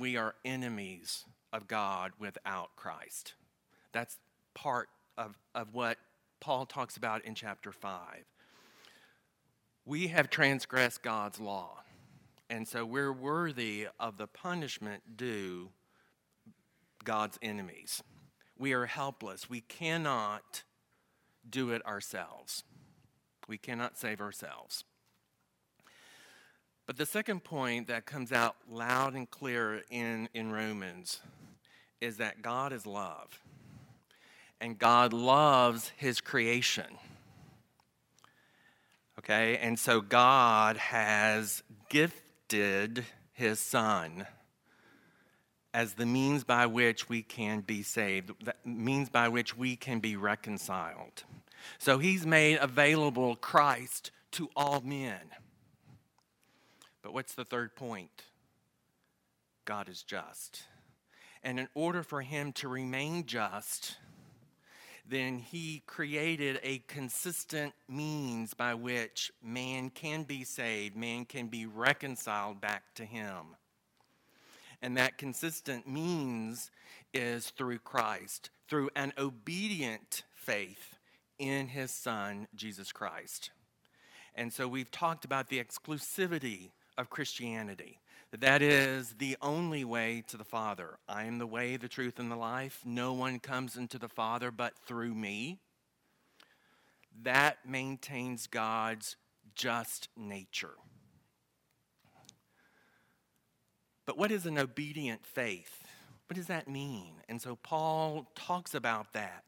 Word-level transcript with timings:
we 0.00 0.16
are 0.16 0.34
enemies 0.44 1.26
of 1.52 1.68
God 1.68 2.12
without 2.18 2.74
Christ. 2.74 3.34
That's 3.92 4.16
part 4.54 4.88
of, 5.18 5.38
of 5.54 5.74
what 5.74 5.98
Paul 6.40 6.64
talks 6.64 6.96
about 6.96 7.24
in 7.24 7.34
chapter 7.34 7.70
5. 7.70 8.24
We 9.84 10.08
have 10.08 10.30
transgressed 10.30 11.02
God's 11.02 11.38
law, 11.38 11.82
and 12.48 12.66
so 12.66 12.84
we're 12.84 13.12
worthy 13.12 13.88
of 13.98 14.16
the 14.16 14.26
punishment 14.26 15.16
due 15.16 15.70
God's 17.04 17.38
enemies. 17.42 18.02
We 18.58 18.72
are 18.72 18.86
helpless. 18.86 19.50
We 19.50 19.60
cannot 19.60 20.62
do 21.48 21.70
it 21.70 21.84
ourselves. 21.86 22.64
We 23.48 23.58
cannot 23.58 23.98
save 23.98 24.20
ourselves. 24.20 24.84
But 26.90 26.96
the 26.96 27.06
second 27.06 27.44
point 27.44 27.86
that 27.86 28.04
comes 28.04 28.32
out 28.32 28.56
loud 28.68 29.14
and 29.14 29.30
clear 29.30 29.84
in, 29.92 30.28
in 30.34 30.50
Romans 30.50 31.20
is 32.00 32.16
that 32.16 32.42
God 32.42 32.72
is 32.72 32.84
love. 32.84 33.40
And 34.60 34.76
God 34.76 35.12
loves 35.12 35.92
his 35.96 36.20
creation. 36.20 36.98
Okay, 39.20 39.56
and 39.58 39.78
so 39.78 40.00
God 40.00 40.78
has 40.78 41.62
gifted 41.90 43.04
his 43.34 43.60
son 43.60 44.26
as 45.72 45.94
the 45.94 46.06
means 46.06 46.42
by 46.42 46.66
which 46.66 47.08
we 47.08 47.22
can 47.22 47.60
be 47.60 47.84
saved, 47.84 48.32
the 48.44 48.56
means 48.64 49.08
by 49.08 49.28
which 49.28 49.56
we 49.56 49.76
can 49.76 50.00
be 50.00 50.16
reconciled. 50.16 51.22
So 51.78 51.98
he's 51.98 52.26
made 52.26 52.58
available 52.60 53.36
Christ 53.36 54.10
to 54.32 54.50
all 54.56 54.80
men. 54.80 55.20
But 57.02 57.14
what's 57.14 57.34
the 57.34 57.44
third 57.44 57.74
point? 57.76 58.24
God 59.64 59.88
is 59.88 60.02
just. 60.02 60.64
And 61.42 61.58
in 61.58 61.68
order 61.74 62.02
for 62.02 62.20
him 62.20 62.52
to 62.54 62.68
remain 62.68 63.24
just, 63.26 63.96
then 65.08 65.38
he 65.38 65.82
created 65.86 66.60
a 66.62 66.78
consistent 66.86 67.72
means 67.88 68.54
by 68.54 68.74
which 68.74 69.32
man 69.42 69.90
can 69.90 70.22
be 70.24 70.44
saved, 70.44 70.96
man 70.96 71.24
can 71.24 71.48
be 71.48 71.66
reconciled 71.66 72.60
back 72.60 72.94
to 72.94 73.04
him. 73.04 73.56
And 74.82 74.96
that 74.96 75.18
consistent 75.18 75.88
means 75.88 76.70
is 77.12 77.50
through 77.50 77.80
Christ, 77.80 78.50
through 78.68 78.90
an 78.94 79.12
obedient 79.18 80.22
faith 80.34 80.96
in 81.38 81.68
his 81.68 81.90
son, 81.90 82.46
Jesus 82.54 82.92
Christ. 82.92 83.50
And 84.34 84.52
so 84.52 84.68
we've 84.68 84.90
talked 84.90 85.24
about 85.24 85.48
the 85.48 85.62
exclusivity 85.62 86.70
of 87.00 87.10
Christianity. 87.10 87.98
That 88.38 88.62
is 88.62 89.14
the 89.18 89.36
only 89.42 89.84
way 89.84 90.22
to 90.28 90.36
the 90.36 90.44
Father. 90.44 90.98
I 91.08 91.24
am 91.24 91.38
the 91.38 91.46
way, 91.46 91.76
the 91.76 91.88
truth, 91.88 92.20
and 92.20 92.30
the 92.30 92.36
life. 92.36 92.80
No 92.84 93.12
one 93.12 93.40
comes 93.40 93.76
into 93.76 93.98
the 93.98 94.08
Father 94.08 94.52
but 94.52 94.74
through 94.86 95.14
me. 95.14 95.58
That 97.22 97.58
maintains 97.66 98.46
God's 98.46 99.16
just 99.56 100.08
nature. 100.16 100.74
But 104.06 104.16
what 104.16 104.30
is 104.30 104.46
an 104.46 104.58
obedient 104.58 105.24
faith? 105.24 105.84
What 106.28 106.36
does 106.36 106.46
that 106.46 106.68
mean? 106.68 107.14
And 107.28 107.42
so 107.42 107.56
Paul 107.56 108.30
talks 108.36 108.74
about 108.74 109.12
that. 109.14 109.44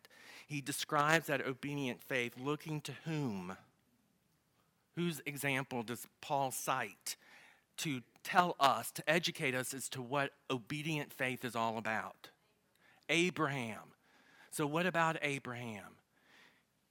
He 0.49 0.61
describes 0.61 1.29
that 1.29 1.47
obedient 1.47 2.03
faith 2.03 2.35
looking 2.37 2.81
to 2.83 2.93
whom? 3.05 3.57
Whose 4.97 5.21
example 5.25 5.85
does 5.85 6.07
Paul 6.21 6.51
cite 6.51 7.17
to 7.79 8.03
tell 8.25 8.57
us, 8.61 8.91
to 8.93 9.11
educate 9.11 9.55
us 9.55 9.75
as 9.75 9.89
to 9.91 10.03
what 10.03 10.31
obedient 10.51 11.13
faith 11.13 11.45
is 11.45 11.57
all 11.57 11.79
about? 11.79 12.31
Abraham. 13.09 13.95
So, 14.51 14.67
what 14.67 14.87
about 14.87 15.17
Abraham? 15.23 15.97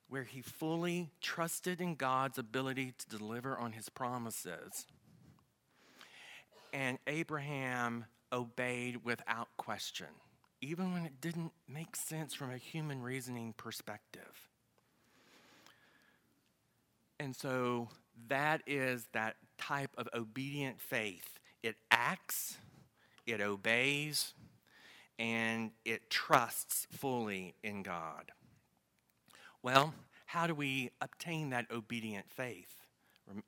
Where 0.09 0.23
he 0.23 0.41
fully 0.41 1.11
trusted 1.21 1.79
in 1.79 1.95
God's 1.95 2.37
ability 2.37 2.93
to 2.97 3.17
deliver 3.17 3.57
on 3.57 3.73
his 3.73 3.87
promises. 3.87 4.85
And 6.73 6.97
Abraham 7.07 8.05
obeyed 8.31 9.03
without 9.03 9.49
question, 9.57 10.07
even 10.61 10.93
when 10.93 11.05
it 11.05 11.21
didn't 11.21 11.51
make 11.67 11.95
sense 11.95 12.33
from 12.33 12.51
a 12.51 12.57
human 12.57 13.01
reasoning 13.01 13.53
perspective. 13.55 14.49
And 17.19 17.35
so 17.35 17.89
that 18.29 18.63
is 18.65 19.07
that 19.13 19.35
type 19.61 19.91
of 19.97 20.09
obedient 20.13 20.81
faith. 20.81 21.39
It 21.63 21.75
acts, 21.91 22.57
it 23.25 23.39
obeys, 23.39 24.33
and 25.19 25.71
it 25.85 26.09
trusts 26.09 26.87
fully 26.91 27.53
in 27.63 27.83
God. 27.83 28.31
Well, 29.61 29.93
how 30.25 30.47
do 30.47 30.55
we 30.55 30.89
obtain 30.99 31.51
that 31.51 31.67
obedient 31.71 32.25
faith? 32.29 32.75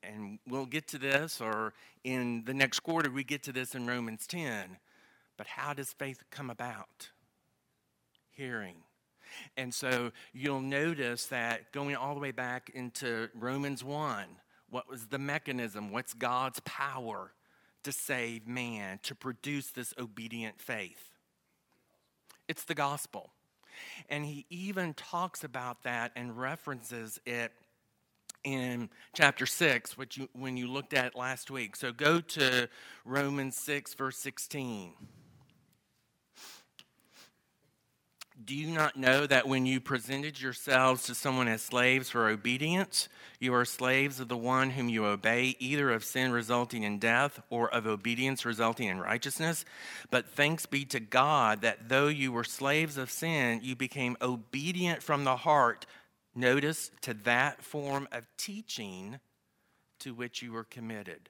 And 0.03 0.39
we'll 0.47 0.67
get 0.67 0.87
to 0.89 0.97
this, 0.97 1.41
or 1.41 1.73
in 2.03 2.43
the 2.45 2.53
next 2.53 2.81
quarter, 2.81 3.09
we 3.09 3.23
get 3.23 3.43
to 3.43 3.51
this 3.51 3.73
in 3.73 3.87
Romans 3.87 4.27
10. 4.27 4.77
But 5.35 5.47
how 5.47 5.73
does 5.73 5.91
faith 5.91 6.23
come 6.29 6.49
about? 6.49 7.09
Hearing. 8.29 8.75
And 9.57 9.73
so 9.73 10.11
you'll 10.31 10.61
notice 10.61 11.25
that 11.27 11.71
going 11.71 11.95
all 11.95 12.13
the 12.13 12.19
way 12.19 12.31
back 12.31 12.69
into 12.73 13.29
Romans 13.33 13.83
1, 13.83 14.25
what 14.73 14.89
was 14.89 15.05
the 15.05 15.19
mechanism? 15.19 15.91
What's 15.91 16.15
God's 16.15 16.59
power 16.61 17.31
to 17.83 17.91
save 17.91 18.47
man, 18.47 18.99
to 19.03 19.13
produce 19.13 19.69
this 19.69 19.93
obedient 19.99 20.59
faith? 20.59 21.11
It's 22.47 22.63
the 22.63 22.73
gospel. 22.73 23.29
And 24.09 24.25
he 24.25 24.47
even 24.49 24.95
talks 24.95 25.43
about 25.43 25.83
that 25.83 26.11
and 26.15 26.35
references 26.35 27.19
it 27.23 27.51
in 28.43 28.89
chapter 29.13 29.45
6, 29.45 29.95
which 29.95 30.17
you, 30.17 30.27
when 30.33 30.57
you 30.57 30.67
looked 30.67 30.95
at 30.95 31.15
last 31.15 31.51
week. 31.51 31.75
So 31.75 31.91
go 31.91 32.19
to 32.19 32.67
Romans 33.05 33.55
6, 33.57 33.93
verse 33.93 34.17
16. 34.17 34.93
Do 38.43 38.55
you 38.55 38.71
not 38.71 38.97
know 38.97 39.25
that 39.27 39.47
when 39.47 39.65
you 39.65 39.79
presented 39.79 40.41
yourselves 40.41 41.03
to 41.03 41.15
someone 41.15 41.47
as 41.47 41.61
slaves 41.61 42.09
for 42.09 42.27
obedience, 42.27 43.07
you 43.39 43.53
are 43.53 43.63
slaves 43.63 44.19
of 44.19 44.27
the 44.27 44.35
one 44.35 44.71
whom 44.71 44.89
you 44.89 45.05
obey, 45.05 45.55
either 45.59 45.91
of 45.91 46.03
sin 46.03 46.31
resulting 46.31 46.83
in 46.83 46.99
death 46.99 47.39
or 47.49 47.73
of 47.73 47.87
obedience 47.87 48.43
resulting 48.43 48.89
in 48.89 48.99
righteousness? 48.99 49.63
But 50.09 50.27
thanks 50.27 50.65
be 50.65 50.83
to 50.85 50.99
God 50.99 51.61
that 51.61 51.87
though 51.89 52.07
you 52.07 52.31
were 52.31 52.43
slaves 52.43 52.97
of 52.97 53.11
sin, 53.11 53.61
you 53.63 53.75
became 53.75 54.17
obedient 54.21 55.03
from 55.03 55.23
the 55.23 55.37
heart, 55.37 55.85
notice, 56.35 56.91
to 57.01 57.13
that 57.13 57.61
form 57.61 58.09
of 58.11 58.25
teaching 58.35 59.19
to 59.99 60.13
which 60.13 60.41
you 60.41 60.51
were 60.51 60.65
committed. 60.65 61.29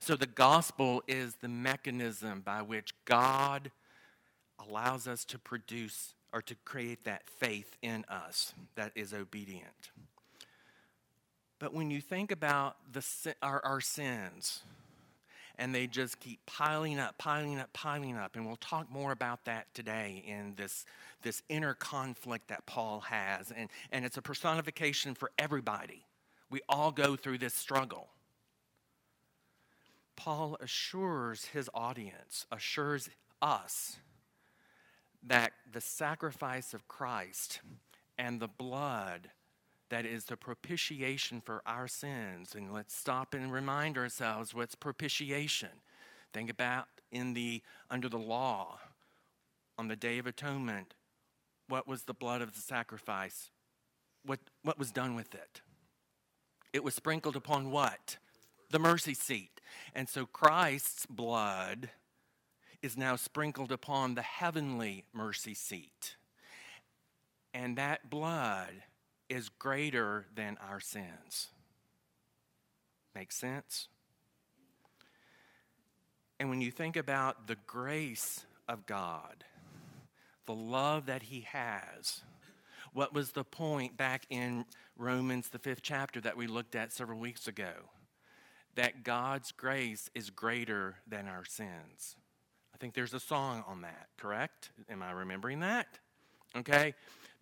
So 0.00 0.16
the 0.16 0.26
gospel 0.26 1.02
is 1.06 1.36
the 1.36 1.48
mechanism 1.48 2.40
by 2.40 2.62
which 2.62 2.92
God 3.04 3.70
allows 4.58 5.06
us 5.06 5.24
to 5.26 5.38
produce 5.38 6.14
or 6.32 6.42
to 6.42 6.54
create 6.64 7.04
that 7.04 7.28
faith 7.28 7.76
in 7.82 8.04
us 8.08 8.52
that 8.76 8.92
is 8.94 9.12
obedient. 9.12 9.90
But 11.58 11.74
when 11.74 11.90
you 11.90 12.00
think 12.00 12.32
about 12.32 12.76
the, 12.92 13.04
our, 13.42 13.60
our 13.64 13.80
sins, 13.80 14.62
and 15.60 15.74
they 15.74 15.86
just 15.86 16.18
keep 16.20 16.44
piling 16.46 16.98
up, 16.98 17.18
piling 17.18 17.58
up, 17.58 17.70
piling 17.74 18.16
up. 18.16 18.34
And 18.34 18.46
we'll 18.46 18.56
talk 18.56 18.90
more 18.90 19.12
about 19.12 19.44
that 19.44 19.66
today 19.74 20.24
in 20.26 20.54
this, 20.56 20.86
this 21.22 21.42
inner 21.50 21.74
conflict 21.74 22.48
that 22.48 22.64
Paul 22.64 23.00
has. 23.00 23.52
And, 23.54 23.68
and 23.92 24.06
it's 24.06 24.16
a 24.16 24.22
personification 24.22 25.14
for 25.14 25.30
everybody. 25.38 26.06
We 26.48 26.62
all 26.66 26.90
go 26.90 27.14
through 27.14 27.38
this 27.38 27.52
struggle. 27.52 28.08
Paul 30.16 30.56
assures 30.60 31.44
his 31.44 31.68
audience, 31.74 32.46
assures 32.50 33.10
us 33.42 33.98
that 35.22 35.52
the 35.70 35.80
sacrifice 35.80 36.74
of 36.74 36.88
Christ 36.88 37.60
and 38.18 38.40
the 38.40 38.48
blood 38.48 39.30
that 39.90 40.06
is 40.06 40.24
the 40.26 40.36
propitiation 40.36 41.40
for 41.40 41.62
our 41.66 41.88
sins. 41.88 42.54
And 42.54 42.72
let's 42.72 42.94
stop 42.94 43.34
and 43.34 43.52
remind 43.52 43.98
ourselves 43.98 44.54
what's 44.54 44.74
propitiation. 44.74 45.70
Think 46.32 46.48
about 46.48 46.86
in 47.10 47.34
the 47.34 47.62
under 47.90 48.08
the 48.08 48.18
law 48.18 48.78
on 49.76 49.88
the 49.88 49.96
day 49.96 50.18
of 50.18 50.26
atonement, 50.26 50.94
what 51.68 51.88
was 51.88 52.02
the 52.02 52.14
blood 52.14 52.40
of 52.40 52.54
the 52.54 52.60
sacrifice? 52.60 53.50
What 54.24 54.38
what 54.62 54.78
was 54.78 54.92
done 54.92 55.14
with 55.16 55.34
it? 55.34 55.60
It 56.72 56.84
was 56.84 56.94
sprinkled 56.94 57.36
upon 57.36 57.70
what? 57.70 58.18
The 58.70 58.78
mercy 58.78 59.14
seat. 59.14 59.60
And 59.94 60.08
so 60.08 60.26
Christ's 60.26 61.04
blood 61.06 61.90
is 62.82 62.96
now 62.96 63.16
sprinkled 63.16 63.72
upon 63.72 64.14
the 64.14 64.22
heavenly 64.22 65.04
mercy 65.12 65.54
seat. 65.54 66.16
And 67.52 67.76
that 67.76 68.08
blood 68.08 68.72
is 69.28 69.48
greater 69.48 70.26
than 70.34 70.56
our 70.68 70.80
sins. 70.80 71.48
Make 73.14 73.32
sense? 73.32 73.88
And 76.38 76.48
when 76.48 76.60
you 76.60 76.70
think 76.70 76.96
about 76.96 77.46
the 77.46 77.58
grace 77.66 78.46
of 78.68 78.86
God, 78.86 79.44
the 80.46 80.54
love 80.54 81.06
that 81.06 81.24
He 81.24 81.42
has, 81.42 82.22
what 82.92 83.12
was 83.12 83.32
the 83.32 83.44
point 83.44 83.96
back 83.96 84.24
in 84.30 84.64
Romans, 84.96 85.48
the 85.48 85.58
fifth 85.58 85.82
chapter 85.82 86.20
that 86.22 86.36
we 86.36 86.46
looked 86.46 86.74
at 86.74 86.92
several 86.92 87.18
weeks 87.18 87.46
ago? 87.46 87.72
That 88.74 89.04
God's 89.04 89.52
grace 89.52 90.08
is 90.14 90.30
greater 90.30 90.96
than 91.06 91.28
our 91.28 91.44
sins. 91.44 92.16
Think 92.80 92.94
there's 92.94 93.12
a 93.12 93.20
song 93.20 93.62
on 93.68 93.82
that, 93.82 94.08
correct? 94.16 94.70
Am 94.88 95.02
I 95.02 95.12
remembering 95.12 95.60
that? 95.60 95.86
Okay. 96.56 96.94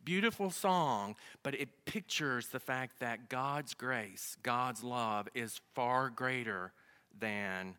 Beautiful 0.04 0.50
song, 0.50 1.14
but 1.44 1.54
it 1.54 1.68
pictures 1.84 2.48
the 2.48 2.58
fact 2.58 2.98
that 2.98 3.28
God's 3.28 3.72
grace, 3.72 4.36
God's 4.42 4.82
love 4.82 5.28
is 5.34 5.60
far 5.74 6.10
greater 6.10 6.72
than 7.16 7.76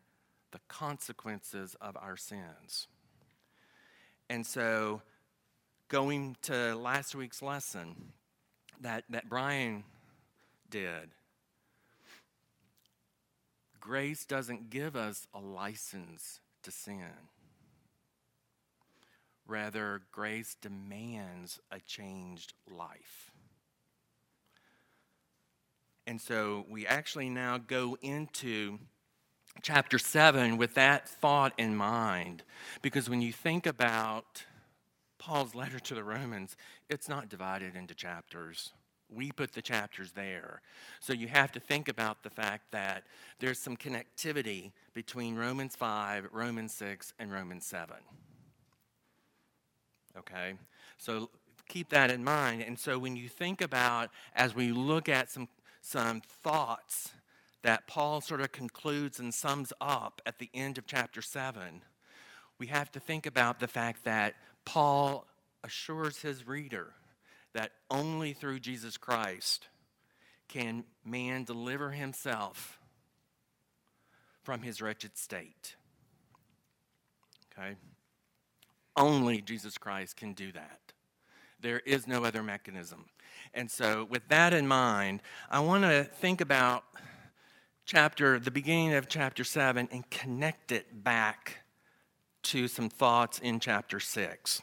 the 0.52 0.60
consequences 0.68 1.76
of 1.82 1.96
our 1.96 2.16
sins. 2.16 2.88
And 4.30 4.46
so, 4.46 5.02
going 5.88 6.36
to 6.42 6.74
last 6.76 7.14
week's 7.14 7.42
lesson 7.42 8.12
that, 8.80 9.04
that 9.10 9.28
Brian 9.28 9.84
did, 10.70 11.10
grace 13.80 14.24
doesn't 14.24 14.70
give 14.70 14.96
us 14.96 15.26
a 15.34 15.40
license 15.40 16.40
to 16.62 16.70
sin. 16.70 17.02
Rather, 19.50 20.02
grace 20.12 20.54
demands 20.62 21.58
a 21.72 21.80
changed 21.80 22.54
life. 22.70 23.32
And 26.06 26.20
so 26.20 26.64
we 26.70 26.86
actually 26.86 27.28
now 27.28 27.58
go 27.58 27.98
into 28.00 28.78
chapter 29.60 29.98
7 29.98 30.56
with 30.56 30.74
that 30.74 31.08
thought 31.08 31.52
in 31.58 31.74
mind. 31.74 32.44
Because 32.80 33.10
when 33.10 33.20
you 33.20 33.32
think 33.32 33.66
about 33.66 34.44
Paul's 35.18 35.56
letter 35.56 35.80
to 35.80 35.94
the 35.96 36.04
Romans, 36.04 36.56
it's 36.88 37.08
not 37.08 37.28
divided 37.28 37.74
into 37.74 37.92
chapters. 37.92 38.70
We 39.12 39.32
put 39.32 39.52
the 39.52 39.62
chapters 39.62 40.12
there. 40.12 40.62
So 41.00 41.12
you 41.12 41.26
have 41.26 41.50
to 41.52 41.60
think 41.60 41.88
about 41.88 42.22
the 42.22 42.30
fact 42.30 42.70
that 42.70 43.02
there's 43.40 43.58
some 43.58 43.76
connectivity 43.76 44.70
between 44.94 45.34
Romans 45.34 45.74
5, 45.74 46.28
Romans 46.30 46.72
6, 46.72 47.14
and 47.18 47.32
Romans 47.32 47.66
7. 47.66 47.96
Okay? 50.18 50.54
So 50.98 51.30
keep 51.68 51.90
that 51.90 52.10
in 52.10 52.24
mind. 52.24 52.62
And 52.62 52.78
so 52.78 52.98
when 52.98 53.16
you 53.16 53.28
think 53.28 53.60
about, 53.60 54.10
as 54.34 54.54
we 54.54 54.72
look 54.72 55.08
at 55.08 55.30
some, 55.30 55.48
some 55.80 56.20
thoughts 56.20 57.12
that 57.62 57.86
Paul 57.86 58.20
sort 58.20 58.40
of 58.40 58.52
concludes 58.52 59.18
and 59.18 59.32
sums 59.32 59.72
up 59.80 60.20
at 60.26 60.38
the 60.38 60.50
end 60.54 60.78
of 60.78 60.86
chapter 60.86 61.22
7, 61.22 61.82
we 62.58 62.66
have 62.66 62.90
to 62.92 63.00
think 63.00 63.26
about 63.26 63.60
the 63.60 63.68
fact 63.68 64.04
that 64.04 64.34
Paul 64.64 65.26
assures 65.64 66.18
his 66.18 66.46
reader 66.46 66.92
that 67.52 67.72
only 67.90 68.32
through 68.32 68.60
Jesus 68.60 68.96
Christ 68.96 69.68
can 70.48 70.84
man 71.04 71.44
deliver 71.44 71.90
himself 71.90 72.78
from 74.42 74.62
his 74.62 74.80
wretched 74.80 75.16
state. 75.16 75.76
Okay? 77.52 77.76
Only 79.00 79.40
Jesus 79.40 79.78
Christ 79.78 80.16
can 80.16 80.34
do 80.34 80.52
that. 80.52 80.92
There 81.58 81.80
is 81.80 82.06
no 82.06 82.22
other 82.22 82.42
mechanism. 82.42 83.06
And 83.54 83.70
so, 83.70 84.06
with 84.10 84.28
that 84.28 84.52
in 84.52 84.68
mind, 84.68 85.22
I 85.50 85.60
want 85.60 85.84
to 85.84 86.04
think 86.04 86.42
about 86.42 86.84
chapter, 87.86 88.38
the 88.38 88.50
beginning 88.50 88.92
of 88.92 89.08
chapter 89.08 89.42
7, 89.42 89.88
and 89.90 90.08
connect 90.10 90.70
it 90.70 91.02
back 91.02 91.62
to 92.42 92.68
some 92.68 92.90
thoughts 92.90 93.38
in 93.38 93.58
chapter 93.58 94.00
6. 94.00 94.60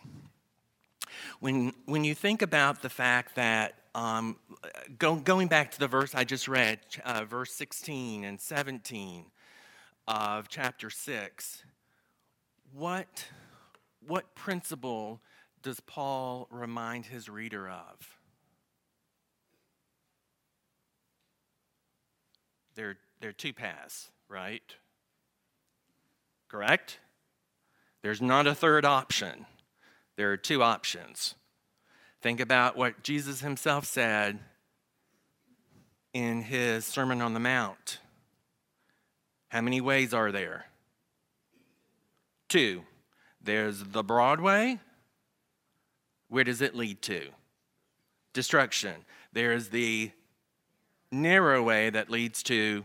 When, 1.40 1.74
when 1.86 2.04
you 2.04 2.14
think 2.14 2.44
about 2.44 2.84
the 2.84 2.90
fact 2.90 3.36
that, 3.36 3.74
um, 3.96 4.38
go, 5.00 5.16
going 5.16 5.48
back 5.48 5.72
to 5.72 5.80
the 5.80 5.88
verse 5.88 6.14
I 6.14 6.24
just 6.24 6.48
read, 6.48 6.80
uh, 7.04 7.26
verse 7.26 7.54
16 7.54 8.24
and 8.24 8.40
17 8.40 9.26
of 10.08 10.48
chapter 10.48 10.92
6, 10.92 11.64
what 12.74 13.26
what 14.08 14.36
principle 14.36 15.22
does 15.62 15.80
Paul 15.82 16.48
remind 16.50 17.06
his 17.06 17.30
reader 17.30 17.68
of? 17.70 18.18
There, 22.76 22.98
there 23.20 23.32
are 23.32 23.34
two 23.34 23.54
paths, 23.54 24.10
right? 24.30 24.64
Correct? 26.48 27.00
There's 28.02 28.22
not 28.22 28.48
a 28.48 28.56
third 28.56 28.86
option. 28.86 29.46
There 30.16 30.32
are 30.32 30.38
two 30.38 30.64
options. 30.64 31.36
Think 32.22 32.40
about 32.40 32.78
what 32.78 33.04
Jesus 33.04 33.42
himself 33.42 33.86
said 33.86 34.40
in 36.14 36.42
his 36.42 36.86
Sermon 36.86 37.22
on 37.22 37.34
the 37.34 37.40
Mount. 37.40 38.00
How 39.50 39.62
many 39.62 39.82
ways 39.82 40.14
are 40.14 40.32
there? 40.32 40.66
Two. 42.50 42.84
There's 43.48 43.82
the 43.82 44.04
broad 44.04 44.42
way. 44.42 44.80
Where 46.28 46.44
does 46.44 46.62
it 46.62 46.76
lead 46.76 47.02
to? 47.04 47.30
Destruction. 48.34 49.06
There's 49.32 49.70
the 49.70 50.12
narrow 51.14 51.64
way 51.64 51.90
that 51.90 52.10
leads 52.10 52.44
to, 52.44 52.84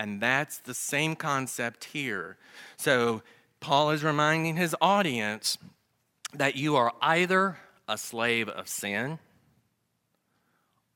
and 0.00 0.20
that's 0.20 0.58
the 0.58 0.74
same 0.74 1.14
concept 1.14 1.84
here. 1.84 2.38
So 2.76 3.22
Paul 3.60 3.92
is 3.92 4.02
reminding 4.02 4.56
his 4.56 4.74
audience 4.80 5.58
that 6.34 6.56
you 6.56 6.74
are 6.74 6.92
either 7.00 7.58
a 7.86 7.96
slave 7.96 8.48
of 8.48 8.66
sin 8.66 9.20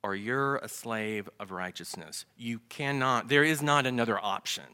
or 0.03 0.17
you're 0.17 0.57
a 0.57 0.69
slave 0.69 1.31
of 1.39 1.53
righteousness. 1.53 2.25
You 2.37 2.63
cannot, 2.69 3.29
there 3.29 3.45
is 3.45 3.63
not 3.63 3.87
another 3.87 4.19
option. 4.21 4.65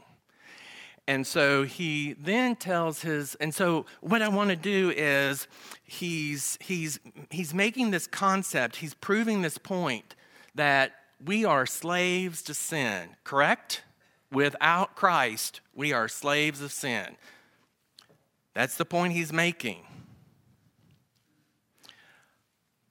And 1.08 1.24
so 1.26 1.62
he 1.62 2.14
then 2.14 2.56
tells 2.56 3.02
his, 3.02 3.36
and 3.36 3.54
so 3.54 3.86
what 4.00 4.22
I 4.22 4.28
want 4.28 4.50
to 4.50 4.56
do 4.56 4.92
is 4.96 5.46
he's, 5.84 6.58
he's, 6.60 6.98
he's 7.30 7.54
making 7.54 7.92
this 7.92 8.08
concept, 8.08 8.76
he's 8.76 8.94
proving 8.94 9.42
this 9.42 9.56
point 9.56 10.16
that 10.56 10.92
we 11.24 11.44
are 11.44 11.64
slaves 11.64 12.42
to 12.42 12.54
sin, 12.54 13.10
correct? 13.22 13.82
Without 14.32 14.96
Christ, 14.96 15.60
we 15.74 15.92
are 15.92 16.08
slaves 16.08 16.60
of 16.60 16.72
sin. 16.72 17.16
That's 18.54 18.76
the 18.76 18.84
point 18.84 19.12
he's 19.12 19.32
making. 19.32 19.82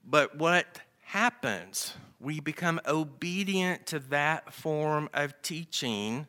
But 0.06 0.38
what 0.38 0.80
happens? 1.02 1.96
We 2.22 2.40
become 2.40 2.80
obedient 2.88 3.88
to 3.88 4.00
that 4.00 4.54
form 4.54 5.10
of 5.14 5.42
teaching 5.42 6.28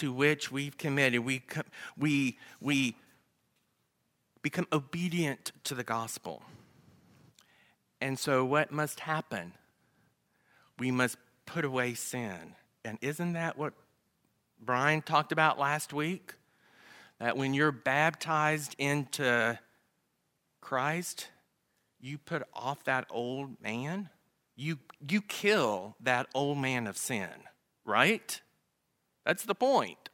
to 0.00 0.14
which 0.14 0.50
we've 0.50 0.78
committed. 0.78 1.22
We, 1.26 1.42
we, 1.98 2.38
we 2.58 2.96
become 4.40 4.66
obedient 4.72 5.52
to 5.64 5.74
the 5.74 5.84
gospel. 5.84 6.42
And 8.00 8.18
so, 8.18 8.42
what 8.42 8.72
must 8.72 9.00
happen? 9.00 9.52
We 10.78 10.90
must 10.90 11.18
put 11.44 11.66
away 11.66 11.92
sin. 11.92 12.54
And 12.82 12.96
isn't 13.02 13.34
that 13.34 13.58
what 13.58 13.74
Brian 14.58 15.02
talked 15.02 15.32
about 15.32 15.58
last 15.58 15.92
week? 15.92 16.32
That 17.18 17.36
when 17.36 17.52
you're 17.52 17.70
baptized 17.70 18.74
into 18.78 19.58
Christ, 20.62 21.28
you 22.00 22.16
put 22.16 22.42
off 22.54 22.84
that 22.84 23.06
old 23.10 23.60
man. 23.62 24.08
You, 24.56 24.78
you 25.06 25.20
kill 25.20 25.96
that 26.00 26.28
old 26.34 26.56
man 26.56 26.86
of 26.86 26.96
sin, 26.96 27.28
right? 27.84 28.40
That's 29.24 29.44
the 29.44 29.54
point. 29.54 30.08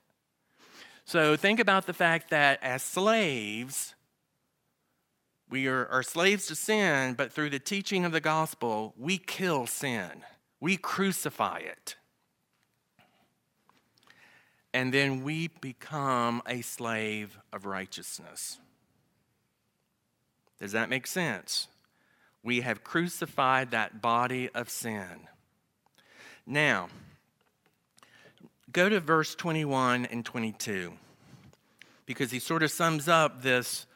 So 1.05 1.37
think 1.37 1.61
about 1.61 1.87
the 1.87 1.93
fact 1.93 2.31
that 2.31 2.59
as 2.63 2.83
slaves, 2.83 3.95
we 5.49 5.69
are, 5.69 5.87
are, 5.87 6.03
slaves 6.03 6.47
to 6.49 6.57
sin, 6.57 7.15
but 7.15 7.33
through 7.33 7.51
the 7.51 7.61
teaching 7.61 8.05
of 8.05 8.11
the 8.11 8.21
gospel, 8.21 8.93
we 8.99 9.17
kill 9.17 9.67
sin, 9.67 10.25
we 10.61 10.77
crucify 10.77 11.59
it. 11.59 11.95
And 14.75 14.93
then 14.93 15.23
we 15.23 15.49
become 15.61 16.43
a 16.47 16.61
slave 16.61 17.39
of 17.53 17.65
righteousness. 17.65 18.59
Does 20.61 20.73
that 20.73 20.91
make 20.91 21.07
sense? 21.07 21.69
We 22.43 22.61
have 22.61 22.85
crucified 22.85 23.71
that 23.71 24.03
body 24.03 24.51
of 24.51 24.69
sin. 24.69 25.29
Now, 26.47 26.89
go 28.73 28.89
to 28.89 29.01
verse 29.01 29.35
21 29.35 30.07
and 30.07 30.25
22 30.25 30.93
because 32.05 32.31
he 32.31 32.39
sort 32.39 32.63
of 32.63 32.71
sums 32.71 33.09
up 33.09 33.43
this 33.43 33.87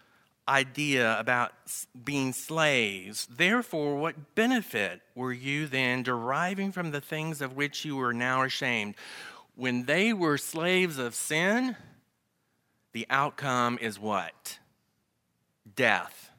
idea 0.48 1.18
about 1.18 1.52
being 2.04 2.32
slaves. 2.32 3.26
Therefore, 3.30 3.96
what 3.96 4.34
benefit 4.34 5.00
were 5.14 5.32
you 5.32 5.66
then 5.66 6.02
deriving 6.02 6.72
from 6.72 6.90
the 6.90 7.00
things 7.00 7.40
of 7.40 7.56
which 7.56 7.84
you 7.84 7.96
were 7.96 8.12
now 8.12 8.42
ashamed? 8.42 8.96
When 9.54 9.84
they 9.84 10.12
were 10.12 10.38
slaves 10.38 10.98
of 10.98 11.14
sin, 11.14 11.76
the 12.92 13.06
outcome 13.08 13.78
is 13.80 13.98
what? 13.98 14.58
Death. 15.76 16.30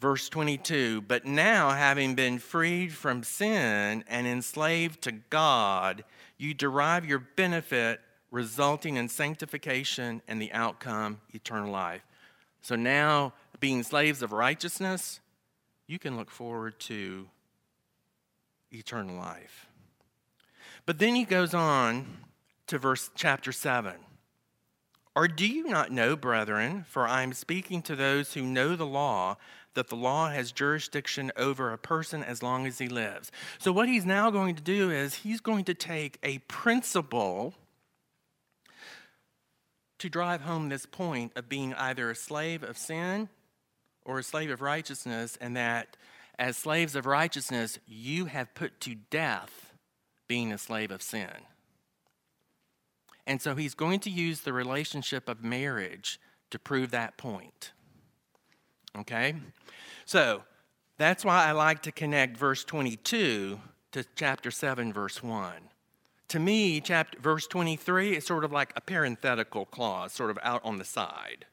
Verse 0.00 0.28
22 0.28 1.02
But 1.02 1.24
now, 1.24 1.70
having 1.70 2.14
been 2.14 2.38
freed 2.38 2.92
from 2.92 3.22
sin 3.22 4.04
and 4.08 4.26
enslaved 4.26 5.02
to 5.02 5.12
God, 5.12 6.04
you 6.38 6.54
derive 6.54 7.04
your 7.04 7.18
benefit, 7.18 8.00
resulting 8.30 8.96
in 8.96 9.08
sanctification 9.08 10.22
and 10.28 10.40
the 10.40 10.52
outcome, 10.52 11.20
eternal 11.34 11.70
life. 11.70 12.02
So 12.62 12.76
now, 12.76 13.34
being 13.60 13.82
slaves 13.82 14.22
of 14.22 14.32
righteousness, 14.32 15.20
you 15.86 15.98
can 15.98 16.16
look 16.16 16.30
forward 16.30 16.78
to 16.80 17.28
eternal 18.70 19.16
life. 19.16 19.66
But 20.86 20.98
then 20.98 21.14
he 21.14 21.24
goes 21.24 21.54
on 21.54 22.18
to 22.68 22.78
verse 22.78 23.10
chapter 23.14 23.52
7. 23.52 23.94
Or 25.16 25.26
do 25.26 25.46
you 25.46 25.68
not 25.68 25.90
know, 25.90 26.14
brethren, 26.14 26.84
for 26.88 27.08
I 27.08 27.22
am 27.22 27.32
speaking 27.32 27.82
to 27.82 27.96
those 27.96 28.34
who 28.34 28.42
know 28.42 28.76
the 28.76 28.86
law, 28.86 29.36
that 29.78 29.90
the 29.90 29.96
law 29.96 30.28
has 30.28 30.50
jurisdiction 30.50 31.30
over 31.36 31.72
a 31.72 31.78
person 31.78 32.24
as 32.24 32.42
long 32.42 32.66
as 32.66 32.78
he 32.78 32.88
lives. 32.88 33.30
So, 33.60 33.70
what 33.70 33.88
he's 33.88 34.04
now 34.04 34.28
going 34.28 34.56
to 34.56 34.62
do 34.62 34.90
is 34.90 35.14
he's 35.14 35.40
going 35.40 35.64
to 35.66 35.74
take 35.74 36.18
a 36.24 36.38
principle 36.48 37.54
to 40.00 40.08
drive 40.08 40.40
home 40.40 40.68
this 40.68 40.84
point 40.84 41.30
of 41.36 41.48
being 41.48 41.74
either 41.74 42.10
a 42.10 42.16
slave 42.16 42.64
of 42.64 42.76
sin 42.76 43.28
or 44.04 44.18
a 44.18 44.24
slave 44.24 44.50
of 44.50 44.60
righteousness, 44.60 45.38
and 45.40 45.56
that 45.56 45.96
as 46.40 46.56
slaves 46.56 46.96
of 46.96 47.06
righteousness, 47.06 47.78
you 47.86 48.24
have 48.24 48.52
put 48.56 48.80
to 48.80 48.96
death 48.96 49.72
being 50.26 50.52
a 50.52 50.58
slave 50.58 50.90
of 50.90 51.02
sin. 51.02 51.30
And 53.28 53.40
so 53.40 53.54
he's 53.54 53.74
going 53.74 54.00
to 54.00 54.10
use 54.10 54.40
the 54.40 54.52
relationship 54.52 55.28
of 55.28 55.44
marriage 55.44 56.18
to 56.50 56.58
prove 56.58 56.90
that 56.90 57.16
point. 57.16 57.70
Okay? 58.96 59.34
So 60.04 60.42
that's 60.96 61.24
why 61.24 61.46
I 61.46 61.52
like 61.52 61.82
to 61.82 61.92
connect 61.92 62.36
verse 62.36 62.64
22 62.64 63.60
to 63.92 64.04
chapter 64.14 64.50
7, 64.50 64.92
verse 64.92 65.22
1. 65.22 65.52
To 66.28 66.38
me, 66.38 66.80
chapter, 66.80 67.18
verse 67.20 67.46
23 67.46 68.16
is 68.16 68.26
sort 68.26 68.44
of 68.44 68.52
like 68.52 68.72
a 68.76 68.80
parenthetical 68.80 69.64
clause, 69.64 70.12
sort 70.12 70.30
of 70.30 70.38
out 70.42 70.60
on 70.64 70.76
the 70.76 70.84
side. 70.84 71.46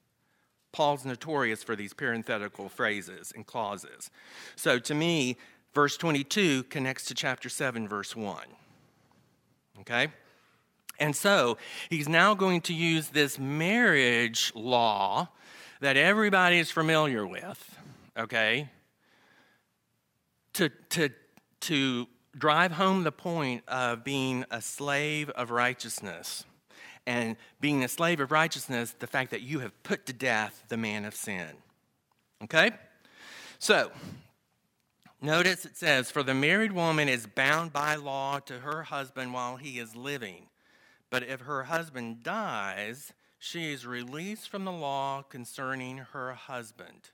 Paul's 0.73 1.05
notorious 1.05 1.63
for 1.63 1.75
these 1.75 1.93
parenthetical 1.93 2.67
phrases 2.67 3.31
and 3.33 3.45
clauses. 3.45 4.11
So 4.57 4.77
to 4.79 4.93
me, 4.93 5.37
verse 5.73 5.95
22 5.95 6.63
connects 6.63 7.05
to 7.05 7.13
chapter 7.13 7.47
7, 7.47 7.87
verse 7.87 8.15
1. 8.15 8.43
Okay? 9.81 10.09
And 10.99 11.15
so 11.15 11.57
he's 11.89 12.09
now 12.09 12.33
going 12.33 12.61
to 12.61 12.73
use 12.73 13.09
this 13.09 13.39
marriage 13.39 14.51
law 14.55 15.29
that 15.81 15.97
everybody 15.97 16.59
is 16.59 16.71
familiar 16.71 17.25
with, 17.25 17.77
okay, 18.17 18.69
to, 20.53 20.69
to, 20.89 21.09
to 21.61 22.07
drive 22.37 22.71
home 22.73 23.03
the 23.03 23.11
point 23.11 23.63
of 23.67 24.03
being 24.03 24.45
a 24.51 24.61
slave 24.61 25.29
of 25.31 25.51
righteousness. 25.51 26.45
And 27.07 27.35
being 27.61 27.83
a 27.83 27.87
slave 27.87 28.19
of 28.19 28.31
righteousness, 28.31 28.95
the 28.97 29.07
fact 29.07 29.31
that 29.31 29.41
you 29.41 29.59
have 29.59 29.83
put 29.83 30.05
to 30.07 30.13
death 30.13 30.63
the 30.69 30.77
man 30.77 31.05
of 31.05 31.13
sin. 31.13 31.49
Okay? 32.43 32.71
So, 33.59 33.91
notice 35.21 35.65
it 35.65 35.77
says, 35.77 36.09
For 36.09 36.23
the 36.23 36.33
married 36.33 36.71
woman 36.71 37.07
is 37.07 37.27
bound 37.27 37.71
by 37.71 37.95
law 37.95 38.39
to 38.39 38.59
her 38.59 38.83
husband 38.83 39.33
while 39.33 39.57
he 39.57 39.77
is 39.77 39.95
living. 39.95 40.47
But 41.11 41.23
if 41.23 41.41
her 41.41 41.63
husband 41.63 42.23
dies, 42.23 43.13
she 43.39 43.71
is 43.71 43.85
released 43.85 44.49
from 44.49 44.65
the 44.65 44.71
law 44.71 45.21
concerning 45.21 45.97
her 45.97 46.33
husband. 46.33 47.11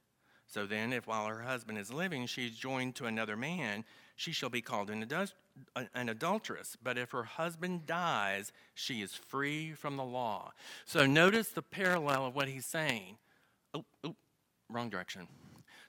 So 0.47 0.65
then, 0.65 0.91
if 0.91 1.07
while 1.07 1.27
her 1.27 1.43
husband 1.43 1.77
is 1.77 1.93
living, 1.93 2.25
she 2.25 2.47
is 2.47 2.57
joined 2.57 2.95
to 2.95 3.05
another 3.05 3.37
man, 3.37 3.85
she 4.15 4.31
shall 4.31 4.49
be 4.49 4.61
called 4.61 4.89
an, 4.89 5.05
an 5.95 6.09
adulteress. 6.09 6.77
But 6.81 6.97
if 6.97 7.11
her 7.11 7.23
husband 7.23 7.85
dies, 7.85 8.51
she 8.73 9.01
is 9.01 9.13
free 9.13 9.71
from 9.71 9.97
the 9.97 10.03
law. 10.03 10.51
So 10.85 11.05
notice 11.05 11.49
the 11.49 11.61
parallel 11.61 12.25
of 12.25 12.35
what 12.35 12.47
he's 12.47 12.65
saying. 12.65 13.17
Oh, 13.73 13.85
oh, 14.03 14.15
wrong 14.69 14.89
direction. 14.89 15.27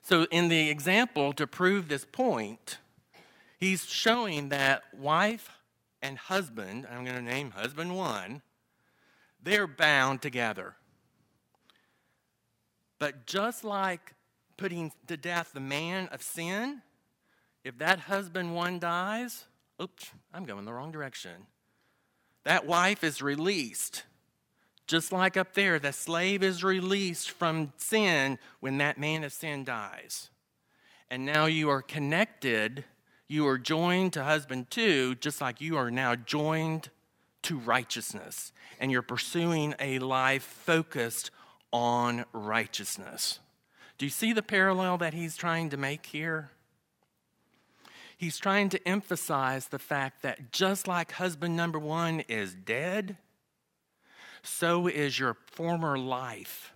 So, 0.01 0.27
in 0.31 0.49
the 0.49 0.69
example, 0.69 1.31
to 1.33 1.47
prove 1.47 1.87
this 1.87 2.05
point, 2.05 2.77
he's 3.57 3.85
showing 3.85 4.49
that 4.49 4.83
wife 4.93 5.49
and 6.01 6.17
husband, 6.17 6.85
I'm 6.91 7.05
going 7.05 7.15
to 7.15 7.21
name 7.21 7.51
husband 7.51 7.95
one, 7.95 8.41
they're 9.43 9.67
bound 9.67 10.21
together. 10.21 10.75
But 12.99 13.25
just 13.25 13.63
like 13.63 14.13
putting 14.57 14.91
to 15.07 15.17
death 15.17 15.51
the 15.53 15.59
man 15.59 16.07
of 16.11 16.21
sin, 16.21 16.81
if 17.63 17.77
that 17.79 17.99
husband 17.99 18.55
one 18.55 18.79
dies, 18.79 19.45
oops, 19.81 20.11
I'm 20.33 20.45
going 20.45 20.65
the 20.65 20.73
wrong 20.73 20.91
direction. 20.91 21.47
That 22.45 22.65
wife 22.65 23.03
is 23.03 23.21
released. 23.21 24.03
Just 24.85 25.11
like 25.11 25.37
up 25.37 25.53
there, 25.53 25.79
the 25.79 25.93
slave 25.93 26.43
is 26.43 26.63
released 26.63 27.31
from 27.31 27.73
sin 27.77 28.37
when 28.59 28.77
that 28.79 28.97
man 28.97 29.23
of 29.23 29.31
sin 29.31 29.63
dies. 29.63 30.29
And 31.09 31.25
now 31.25 31.45
you 31.45 31.69
are 31.69 31.81
connected 31.81 32.83
you 33.33 33.47
are 33.47 33.57
joined 33.57 34.13
to 34.13 34.23
husband 34.23 34.69
two, 34.69 35.15
just 35.15 35.41
like 35.41 35.59
you 35.59 35.75
are 35.75 35.89
now 35.89 36.15
joined 36.15 36.89
to 37.43 37.57
righteousness. 37.57 38.51
And 38.79 38.91
you're 38.91 39.01
pursuing 39.01 39.75
a 39.79 39.99
life 39.99 40.43
focused 40.43 41.31
on 41.71 42.25
righteousness. 42.33 43.39
Do 43.97 44.05
you 44.05 44.09
see 44.09 44.33
the 44.33 44.43
parallel 44.43 44.97
that 44.97 45.13
he's 45.13 45.37
trying 45.37 45.69
to 45.69 45.77
make 45.77 46.07
here? 46.07 46.51
He's 48.17 48.37
trying 48.37 48.69
to 48.69 48.87
emphasize 48.87 49.67
the 49.67 49.79
fact 49.79 50.21
that 50.21 50.51
just 50.51 50.87
like 50.87 51.13
husband 51.13 51.55
number 51.55 51.79
one 51.79 52.21
is 52.21 52.53
dead, 52.53 53.17
so 54.41 54.87
is 54.87 55.19
your 55.19 55.37
former 55.51 55.97
life 55.97 56.73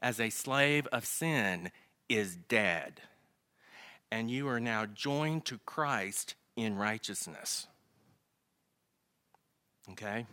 as 0.00 0.20
a 0.20 0.30
slave 0.30 0.86
of 0.92 1.04
sin 1.04 1.70
is 2.08 2.36
dead 2.36 3.00
and 4.10 4.30
you 4.30 4.48
are 4.48 4.60
now 4.60 4.86
joined 4.86 5.44
to 5.46 5.58
Christ 5.58 6.34
in 6.56 6.76
righteousness. 6.76 7.66
Okay? 9.90 10.26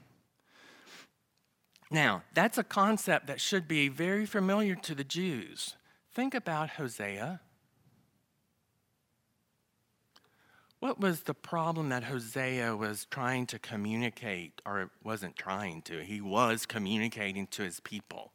Now, 1.92 2.24
that's 2.34 2.58
a 2.58 2.64
concept 2.64 3.28
that 3.28 3.40
should 3.40 3.68
be 3.68 3.88
very 3.88 4.26
familiar 4.26 4.76
to 4.76 4.96
the 4.96 5.04
Jews. 5.04 5.76
Think 6.14 6.34
about 6.34 6.72
Hosea. 6.72 7.42
What 10.80 11.00
was 11.00 11.22
the 11.22 11.34
problem 11.34 11.90
that 11.90 12.06
Hosea 12.06 12.76
was 12.76 13.06
trying 13.06 13.48
to 13.48 13.60
communicate, 13.60 14.62
or 14.66 14.92
wasn't 15.04 15.36
trying 15.36 15.82
to? 15.84 16.04
He 16.04 16.22
was 16.22 16.66
communicating 16.66 17.48
to 17.48 17.64
his 17.64 17.80
people. 17.80 18.32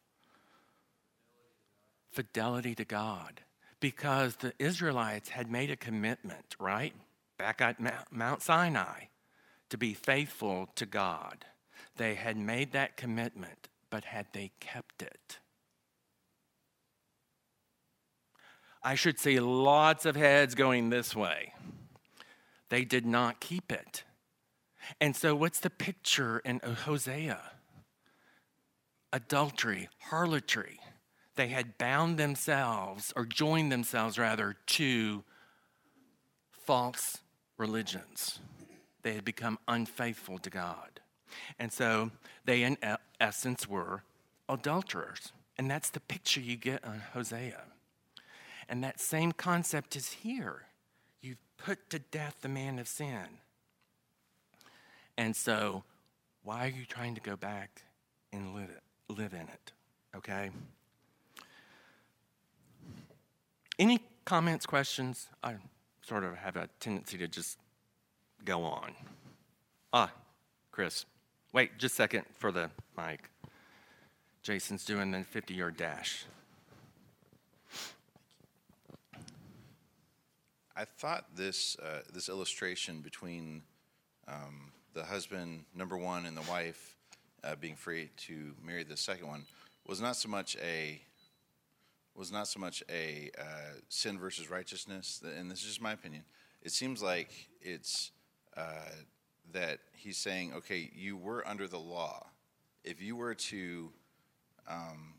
Fidelity 2.11 2.75
to 2.75 2.85
God 2.85 3.43
because 3.79 4.37
the 4.37 4.53
Israelites 4.59 5.31
had 5.31 5.51
made 5.51 5.71
a 5.71 5.77
commitment, 5.77 6.57
right? 6.59 6.93
Back 7.39 7.61
at 7.61 7.79
Mount 8.11 8.43
Sinai 8.43 9.05
to 9.71 9.79
be 9.79 9.95
faithful 9.95 10.69
to 10.77 10.87
God. 10.87 11.45
They 11.97 12.15
had 12.15 12.37
made 12.37 12.73
that 12.73 12.97
commitment, 12.97 13.69
but 13.89 14.05
had 14.05 14.27
they 14.33 14.53
kept 14.61 15.03
it? 15.03 15.39
I 18.83 18.95
should 18.95 19.19
see 19.19 19.41
lots 19.41 20.07
of 20.07 20.17
heads 20.17 20.55
going 20.55 20.91
this 20.91 21.15
way. 21.15 21.53
They 22.69 22.85
did 22.85 23.05
not 23.05 23.41
keep 23.41 23.73
it. 23.73 24.05
And 25.01 25.15
so, 25.15 25.35
what's 25.35 25.61
the 25.61 25.71
picture 25.71 26.39
in 26.39 26.61
Hosea? 26.61 27.41
Adultery, 29.13 29.89
harlotry 29.99 30.81
they 31.41 31.49
had 31.49 31.79
bound 31.79 32.19
themselves, 32.19 33.15
or 33.17 33.25
joined 33.25 33.73
themselves 33.73 34.19
rather, 34.19 34.57
to 34.67 35.25
false 36.51 37.17
religions. 37.57 38.41
They 39.03 39.15
had 39.15 39.25
become 39.25 39.59
unfaithful 39.67 40.39
to 40.39 40.51
God. 40.51 41.01
And 41.59 41.73
so 41.73 42.11
they, 42.45 42.63
in 42.63 42.77
essence, 43.21 43.69
were 43.69 44.03
adulterers. 44.49 45.33
And 45.57 45.71
that's 45.71 45.91
the 45.91 46.01
picture 46.01 46.41
you 46.41 46.57
get 46.57 46.85
on 46.85 47.03
Hosea. 47.13 47.63
And 48.69 48.83
that 48.85 49.01
same 49.01 49.33
concept 49.33 49.97
is 49.97 50.11
here. 50.11 50.63
You've 51.21 51.43
put 51.59 51.91
to 51.91 51.99
death 51.99 52.37
the 52.41 52.49
man 52.49 52.79
of 52.79 52.89
sin. 52.89 53.27
And 55.19 55.37
so, 55.37 55.85
why 56.45 56.67
are 56.67 56.71
you 56.71 56.85
trying 56.87 57.15
to 57.15 57.21
go 57.21 57.37
back 57.37 57.83
and 58.33 58.55
live, 58.55 58.71
it, 58.71 59.13
live 59.13 59.35
in 59.35 59.41
it? 59.41 59.73
Okay? 60.17 60.51
Any 63.79 64.01
comments, 64.25 64.67
questions? 64.67 65.29
I 65.43 65.57
sort 66.03 66.25
of 66.25 66.37
have 66.37 66.57
a 66.57 66.69
tendency 66.81 67.19
to 67.19 67.29
just 67.29 67.59
go 68.45 68.63
on. 68.63 68.93
Ah, 69.93 70.13
Chris. 70.71 71.07
Wait 71.53 71.79
just 71.79 71.95
a 71.95 71.97
second 71.97 72.25
for 72.39 72.53
the 72.53 72.71
mic. 72.97 73.31
Jason's 74.43 74.85
doing 74.85 75.11
the 75.11 75.25
50 75.25 75.55
yard 75.55 75.77
dash. 75.77 76.25
I 80.77 80.85
thought 80.85 81.27
this 81.37 81.77
uh, 81.79 82.01
this 82.13 82.29
illustration 82.29 83.01
between 83.01 83.63
um, 84.29 84.73
the 84.95 85.05
husband 85.05 85.65
number 85.75 85.97
one 85.97 86.25
and 86.25 86.37
the 86.37 86.49
wife 86.51 86.97
uh, 87.45 87.55
being 87.57 87.77
free 87.77 88.11
to 88.17 88.55
marry 88.65 88.85
the 88.85 88.97
second 88.97 89.27
one 89.27 89.45
was 89.87 90.01
not 90.01 90.17
so 90.17 90.29
much 90.29 90.57
a 90.63 91.01
was 92.15 92.33
not 92.33 92.49
so 92.49 92.61
much 92.61 92.83
a 92.91 93.31
uh, 93.39 93.75
sin 93.89 94.19
versus 94.19 94.51
righteousness, 94.51 95.23
and 95.39 95.51
this 95.51 95.61
is 95.61 95.67
just 95.67 95.83
my 95.83 95.93
opinion. 95.93 96.23
It 96.63 96.73
seems 96.73 97.03
like 97.03 97.49
it's 97.61 98.13
uh, 98.57 98.91
that 99.53 99.79
he's 99.93 100.17
saying, 100.17 100.53
okay, 100.55 100.91
you 100.95 101.17
were 101.17 101.47
under 101.47 101.67
the 101.67 101.79
law. 101.79 102.27
If 102.85 103.03
you 103.03 103.17
were 103.17 103.35
to 103.35 103.91
um, 104.69 105.15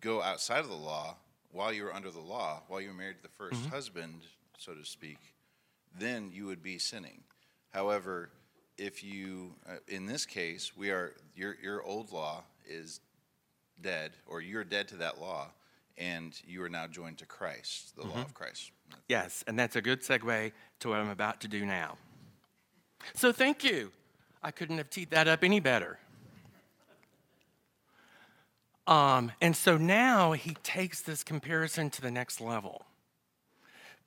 go 0.00 0.22
outside 0.22 0.60
of 0.60 0.68
the 0.68 0.74
law 0.74 1.16
while 1.50 1.72
you 1.72 1.84
were 1.84 1.94
under 1.94 2.10
the 2.10 2.20
law, 2.20 2.62
while 2.68 2.80
you 2.80 2.88
were 2.88 2.94
married 2.94 3.16
to 3.16 3.22
the 3.22 3.44
1st 3.44 3.50
mm-hmm. 3.50 3.68
husband, 3.70 4.22
so 4.58 4.74
to 4.74 4.84
speak, 4.84 5.18
then 5.98 6.30
you 6.32 6.46
would 6.46 6.62
be 6.62 6.78
sinning. 6.78 7.22
However, 7.70 8.30
if 8.76 9.02
you, 9.02 9.54
uh, 9.68 9.76
in 9.88 10.06
this 10.06 10.24
case, 10.24 10.76
we 10.76 10.90
are 10.90 11.14
your 11.34 11.56
your 11.62 11.82
old 11.82 12.12
law 12.12 12.44
is 12.66 13.00
dead, 13.80 14.12
or 14.26 14.40
you're 14.40 14.64
dead 14.64 14.88
to 14.88 14.96
that 14.96 15.20
law, 15.20 15.48
and 15.96 16.40
you 16.46 16.62
are 16.62 16.68
now 16.68 16.86
joined 16.86 17.18
to 17.18 17.26
Christ, 17.26 17.96
the 17.96 18.02
mm-hmm. 18.02 18.10
law 18.10 18.22
of 18.22 18.34
Christ. 18.34 18.70
Yes, 19.08 19.44
and 19.46 19.58
that's 19.58 19.76
a 19.76 19.82
good 19.82 20.00
segue 20.00 20.52
to 20.80 20.88
what 20.88 20.98
I'm 20.98 21.10
about 21.10 21.40
to 21.42 21.48
do 21.48 21.66
now. 21.66 21.98
So 23.14 23.32
thank 23.32 23.64
you. 23.64 23.92
I 24.42 24.50
couldn't 24.50 24.78
have 24.78 24.90
teed 24.90 25.10
that 25.10 25.28
up 25.28 25.42
any 25.42 25.60
better. 25.60 25.98
Um, 28.86 29.32
and 29.42 29.54
so 29.54 29.76
now 29.76 30.32
he 30.32 30.54
takes 30.62 31.02
this 31.02 31.22
comparison 31.22 31.90
to 31.90 32.00
the 32.00 32.10
next 32.10 32.40
level. 32.40 32.86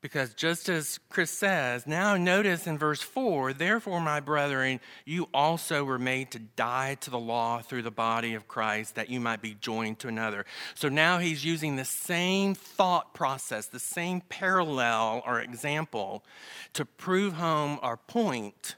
Because 0.02 0.34
just 0.34 0.68
as 0.68 1.00
Chris 1.10 1.30
says, 1.30 1.86
now 1.86 2.18
notice 2.18 2.66
in 2.66 2.80
verse 2.80 3.04
4 3.04 3.54
Therefore, 3.54 4.02
my 4.02 4.20
brethren, 4.20 4.80
you 5.06 5.30
also 5.32 5.84
were 5.84 6.00
made 6.00 6.32
to 6.32 6.40
die 6.40 6.96
to 7.02 7.12
the 7.12 7.20
law 7.20 7.62
through 7.62 7.84
the 7.84 7.92
body 7.92 8.34
of 8.34 8.48
Christ, 8.48 8.96
that 8.96 9.12
you 9.12 9.20
might 9.20 9.44
be 9.44 9.54
joined 9.54 10.00
to 10.00 10.08
another. 10.08 10.46
So 10.74 10.90
now 10.90 11.20
he's 11.20 11.46
using 11.46 11.76
the 11.76 11.86
same 11.86 12.56
thought 12.56 13.14
process, 13.14 13.68
the 13.68 13.78
same 13.78 14.22
parallel 14.22 15.22
or 15.24 15.40
example 15.40 16.24
to 16.74 16.84
prove 16.84 17.34
home 17.34 17.78
our 17.84 17.98
point 17.98 18.76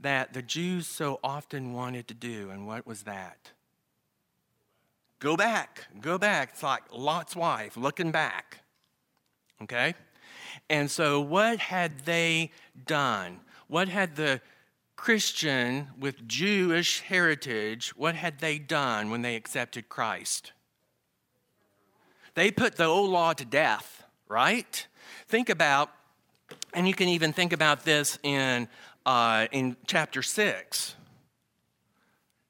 that 0.00 0.32
the 0.32 0.42
Jews 0.42 0.86
so 0.86 1.20
often 1.22 1.72
wanted 1.72 2.08
to 2.08 2.14
do. 2.14 2.50
And 2.50 2.66
what 2.66 2.86
was 2.86 3.02
that? 3.02 3.52
Go 5.18 5.36
back, 5.36 5.86
go 6.00 6.16
back. 6.16 6.50
It's 6.52 6.62
like 6.62 6.82
Lot's 6.92 7.36
wife 7.36 7.76
looking 7.76 8.10
back. 8.10 8.62
Okay? 9.62 9.94
And 10.70 10.90
so, 10.90 11.20
what 11.20 11.58
had 11.58 12.00
they 12.00 12.50
done? 12.86 13.40
What 13.68 13.88
had 13.88 14.16
the 14.16 14.40
Christian 15.00 15.88
with 15.98 16.28
Jewish 16.28 17.00
heritage, 17.00 17.96
what 17.96 18.14
had 18.14 18.38
they 18.40 18.58
done 18.58 19.10
when 19.10 19.22
they 19.22 19.34
accepted 19.34 19.88
Christ? 19.88 20.52
They 22.34 22.50
put 22.50 22.76
the 22.76 22.84
old 22.84 23.08
law 23.08 23.32
to 23.32 23.44
death, 23.46 24.04
right? 24.28 24.86
Think 25.26 25.48
about, 25.48 25.90
and 26.74 26.86
you 26.86 26.92
can 26.92 27.08
even 27.08 27.32
think 27.32 27.54
about 27.54 27.84
this 27.86 28.18
in, 28.22 28.68
uh, 29.10 29.48
in 29.50 29.76
chapter 29.88 30.22
6. 30.22 30.94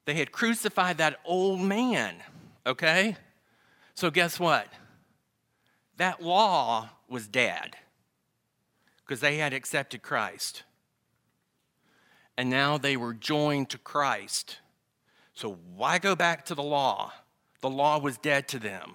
They 0.05 0.13
had 0.13 0.31
crucified 0.31 0.99
that 0.99 1.19
old 1.25 1.59
man, 1.59 2.17
okay? 2.67 3.17
So, 3.95 4.11
guess 4.11 4.39
what? 4.39 4.67
That 5.97 6.21
law 6.21 6.89
was 7.09 7.27
dead 7.27 7.77
because 8.99 9.21
they 9.21 9.37
had 9.37 9.53
accepted 9.53 10.03
Christ. 10.03 10.61
And 12.37 12.51
now 12.51 12.77
they 12.77 12.95
were 12.95 13.15
joined 13.15 13.69
to 13.71 13.79
Christ. 13.79 14.59
So 15.33 15.57
why 15.75 15.97
go 15.97 16.15
back 16.15 16.45
to 16.45 16.55
the 16.55 16.63
law? 16.63 17.11
The 17.61 17.71
law 17.71 17.97
was 17.97 18.19
dead 18.19 18.47
to 18.49 18.59
them. 18.59 18.93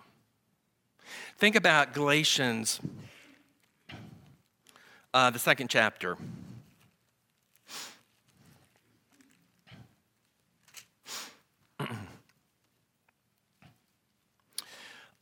Think 1.37 1.57
about 1.57 1.95
Galatians, 1.95 2.79
uh, 5.13 5.31
the 5.31 5.41
second 5.41 5.69
chapter. 5.69 6.17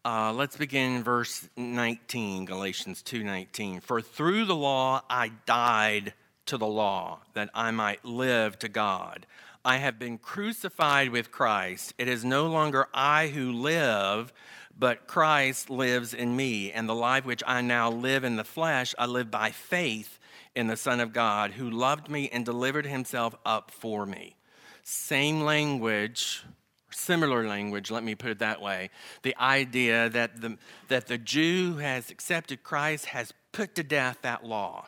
Uh, 0.07 0.31
let's 0.35 0.59
begin 0.59 0.97
in 0.97 1.03
verse 1.03 1.49
19, 1.57 2.45
Galatians 2.45 3.03
2:19. 3.03 3.81
For 3.81 4.03
through 4.03 4.45
the 4.45 4.55
law 4.55 5.03
I 5.09 5.29
died 5.47 6.13
to 6.45 6.59
the 6.59 6.67
law, 6.67 7.21
that 7.33 7.49
I 7.55 7.71
might 7.71 8.05
live 8.05 8.59
to 8.59 8.69
God. 8.69 9.27
I 9.65 9.79
have 9.79 9.99
been 9.99 10.19
crucified 10.19 11.09
with 11.09 11.31
Christ. 11.31 11.95
It 11.97 12.07
is 12.07 12.23
no 12.23 12.47
longer 12.49 12.87
I 12.93 13.29
who 13.29 13.51
live, 13.51 14.31
but 14.79 15.07
Christ 15.07 15.71
lives 15.71 16.13
in 16.13 16.37
me. 16.37 16.71
And 16.71 16.87
the 16.87 16.95
life 16.95 17.25
which 17.25 17.43
I 17.47 17.63
now 17.63 17.91
live 17.91 18.25
in 18.25 18.37
the 18.37 18.45
flesh, 18.45 18.95
I 18.99 19.07
live 19.07 19.31
by 19.31 19.53
faith 19.53 20.19
in 20.55 20.67
the 20.67 20.77
Son 20.77 21.01
of 21.01 21.15
God, 21.15 21.53
who 21.53 21.71
loved 21.71 22.11
me 22.11 22.29
and 22.29 22.45
delivered 22.45 22.85
himself 22.85 23.35
up 23.47 23.71
for 23.71 24.05
me. 24.05 24.37
Same 24.83 25.41
language 25.41 26.45
similar 26.95 27.47
language, 27.47 27.91
let 27.91 28.05
me 28.05 28.15
put 28.15 28.31
it 28.31 28.39
that 28.39 28.61
way. 28.61 28.91
The 29.23 29.37
idea 29.39 30.09
that 30.11 30.41
the, 30.41 30.59
that 30.89 31.07
the 31.07 31.19
Jew 31.19 31.73
who 31.73 31.79
has 31.79 32.11
accepted 32.11 32.63
Christ 32.63 33.07
has 33.07 33.33
put 33.53 33.75
to 33.75 33.83
death 33.83 34.19
that 34.23 34.45
law. 34.45 34.87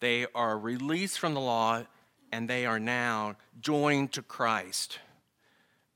They 0.00 0.26
are 0.34 0.58
released 0.58 1.18
from 1.18 1.34
the 1.34 1.40
law 1.40 1.84
and 2.32 2.48
they 2.48 2.66
are 2.66 2.80
now 2.80 3.36
joined 3.60 4.12
to 4.12 4.22
Christ 4.22 4.98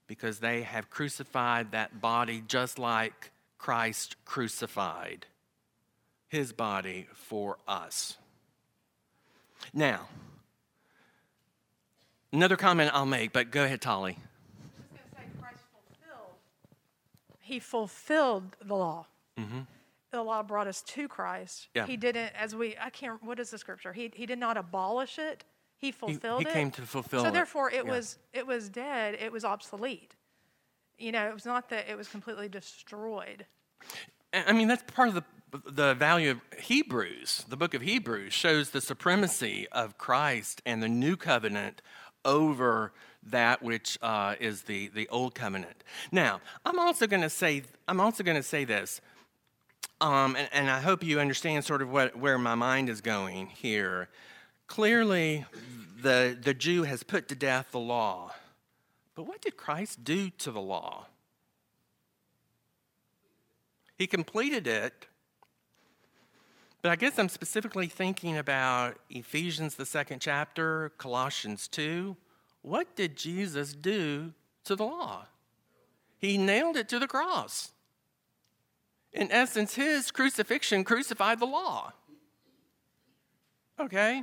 because 0.06 0.38
they 0.38 0.62
have 0.62 0.88
crucified 0.88 1.72
that 1.72 2.00
body 2.00 2.42
just 2.46 2.78
like 2.78 3.30
Christ 3.58 4.16
crucified 4.24 5.26
his 6.28 6.52
body 6.52 7.06
for 7.12 7.58
us. 7.66 8.16
Now, 9.72 10.08
Another 12.32 12.56
comment 12.56 12.90
I'll 12.92 13.06
make, 13.06 13.32
but 13.32 13.50
go 13.50 13.64
ahead, 13.64 13.80
Tolly. 13.80 14.18
I 14.18 14.62
was 14.62 14.80
gonna 14.90 15.02
say 15.16 15.40
Christ 15.40 15.64
fulfilled. 15.72 16.34
He 17.40 17.58
fulfilled 17.58 18.56
the 18.62 18.74
law. 18.76 19.06
Mm-hmm. 19.38 19.60
The 20.10 20.22
law 20.22 20.42
brought 20.42 20.66
us 20.66 20.82
to 20.82 21.08
Christ. 21.08 21.68
Yeah. 21.74 21.86
He 21.86 21.96
didn't, 21.96 22.32
as 22.38 22.54
we, 22.54 22.76
I 22.80 22.90
can't, 22.90 23.22
what 23.22 23.38
is 23.38 23.50
the 23.50 23.58
scripture? 23.58 23.92
He, 23.92 24.10
he 24.14 24.26
did 24.26 24.38
not 24.38 24.56
abolish 24.56 25.18
it. 25.18 25.44
He 25.76 25.92
fulfilled 25.92 26.40
he, 26.40 26.44
he 26.44 26.50
it. 26.50 26.54
He 26.54 26.60
came 26.60 26.70
to 26.72 26.82
fulfill 26.82 27.20
so 27.20 27.26
it. 27.26 27.28
So 27.28 27.32
therefore, 27.32 27.70
it 27.70 27.84
yeah. 27.84 27.90
was 27.92 28.18
it 28.32 28.46
was 28.46 28.68
dead. 28.68 29.16
It 29.20 29.30
was 29.30 29.44
obsolete. 29.44 30.16
You 30.98 31.12
know, 31.12 31.28
it 31.28 31.34
was 31.34 31.46
not 31.46 31.68
that 31.70 31.88
it 31.88 31.96
was 31.96 32.08
completely 32.08 32.48
destroyed. 32.48 33.46
I 34.34 34.52
mean, 34.52 34.66
that's 34.66 34.82
part 34.92 35.08
of 35.08 35.14
the 35.14 35.22
the 35.66 35.94
value 35.94 36.32
of 36.32 36.40
Hebrews. 36.58 37.44
The 37.48 37.56
book 37.56 37.74
of 37.74 37.82
Hebrews 37.82 38.32
shows 38.32 38.70
the 38.70 38.80
supremacy 38.80 39.66
of 39.72 39.96
Christ 39.96 40.60
and 40.66 40.82
the 40.82 40.88
new 40.88 41.16
covenant 41.16 41.80
over 42.28 42.92
that 43.24 43.62
which 43.62 43.98
uh, 44.02 44.34
is 44.38 44.62
the, 44.62 44.88
the 44.88 45.08
old 45.08 45.34
covenant. 45.34 45.82
Now, 46.12 46.40
I'm 46.64 46.78
also 46.78 47.06
going 47.06 47.22
to 47.22 47.30
say 47.30 47.62
I'm 47.88 48.00
also 48.00 48.22
going 48.22 48.36
to 48.36 48.42
say 48.42 48.64
this, 48.64 49.00
um, 50.00 50.36
and, 50.36 50.48
and, 50.52 50.70
I 50.70 50.80
hope 50.80 51.02
you 51.02 51.18
understand 51.18 51.64
sort 51.64 51.82
of 51.82 51.90
what, 51.90 52.16
where 52.16 52.38
my 52.38 52.54
mind 52.54 52.88
is 52.88 53.00
going 53.00 53.46
here. 53.46 54.08
Clearly, 54.66 55.46
the 56.02 56.38
the 56.40 56.54
Jew 56.54 56.84
has 56.84 57.02
put 57.02 57.28
to 57.28 57.34
death 57.34 57.72
the 57.72 57.80
law, 57.80 58.32
but 59.14 59.24
what 59.24 59.40
did 59.40 59.56
Christ 59.56 60.04
do 60.04 60.30
to 60.30 60.50
the 60.52 60.60
law? 60.60 61.06
He 63.96 64.06
completed 64.06 64.66
it. 64.66 65.06
But 66.82 66.92
I 66.92 66.96
guess 66.96 67.18
I'm 67.18 67.28
specifically 67.28 67.88
thinking 67.88 68.36
about 68.36 68.98
Ephesians, 69.10 69.74
the 69.74 69.86
second 69.86 70.20
chapter, 70.20 70.92
Colossians 70.96 71.66
2. 71.68 72.16
What 72.62 72.94
did 72.94 73.16
Jesus 73.16 73.74
do 73.74 74.32
to 74.64 74.76
the 74.76 74.84
law? 74.84 75.26
He 76.18 76.38
nailed 76.38 76.76
it 76.76 76.88
to 76.90 76.98
the 76.98 77.08
cross. 77.08 77.72
In 79.12 79.32
essence, 79.32 79.74
his 79.74 80.10
crucifixion 80.10 80.84
crucified 80.84 81.40
the 81.40 81.46
law. 81.46 81.92
Okay? 83.80 84.22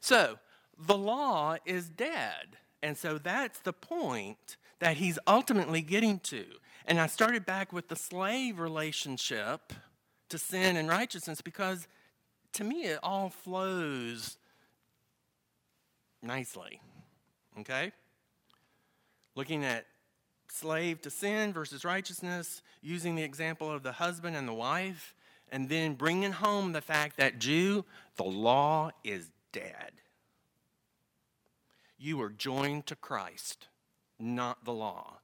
So, 0.00 0.38
the 0.78 0.96
law 0.96 1.56
is 1.64 1.88
dead. 1.88 2.56
And 2.82 2.96
so 2.96 3.18
that's 3.18 3.60
the 3.60 3.72
point 3.72 4.56
that 4.78 4.98
he's 4.98 5.18
ultimately 5.26 5.80
getting 5.80 6.18
to. 6.20 6.44
And 6.86 7.00
I 7.00 7.06
started 7.06 7.46
back 7.46 7.72
with 7.72 7.88
the 7.88 7.96
slave 7.96 8.60
relationship 8.60 9.72
to 10.28 10.38
sin 10.38 10.76
and 10.76 10.88
righteousness 10.88 11.40
because 11.40 11.88
to 12.56 12.64
me 12.64 12.84
it 12.84 12.98
all 13.02 13.28
flows 13.30 14.38
nicely. 16.22 16.80
Okay? 17.60 17.92
Looking 19.34 19.64
at 19.64 19.86
slave 20.48 21.02
to 21.02 21.10
sin 21.10 21.52
versus 21.52 21.84
righteousness, 21.84 22.62
using 22.82 23.14
the 23.14 23.22
example 23.22 23.70
of 23.70 23.82
the 23.82 23.92
husband 23.92 24.36
and 24.36 24.48
the 24.48 24.54
wife, 24.54 25.14
and 25.52 25.68
then 25.68 25.94
bringing 25.94 26.32
home 26.32 26.72
the 26.72 26.80
fact 26.80 27.18
that, 27.18 27.38
Jew, 27.38 27.84
the 28.16 28.24
law 28.24 28.90
is 29.04 29.30
dead. 29.52 29.92
You 31.98 32.20
are 32.22 32.30
joined 32.30 32.86
to 32.86 32.96
Christ, 32.96 33.68
not 34.18 34.64
the 34.64 34.72
law. 34.72 35.18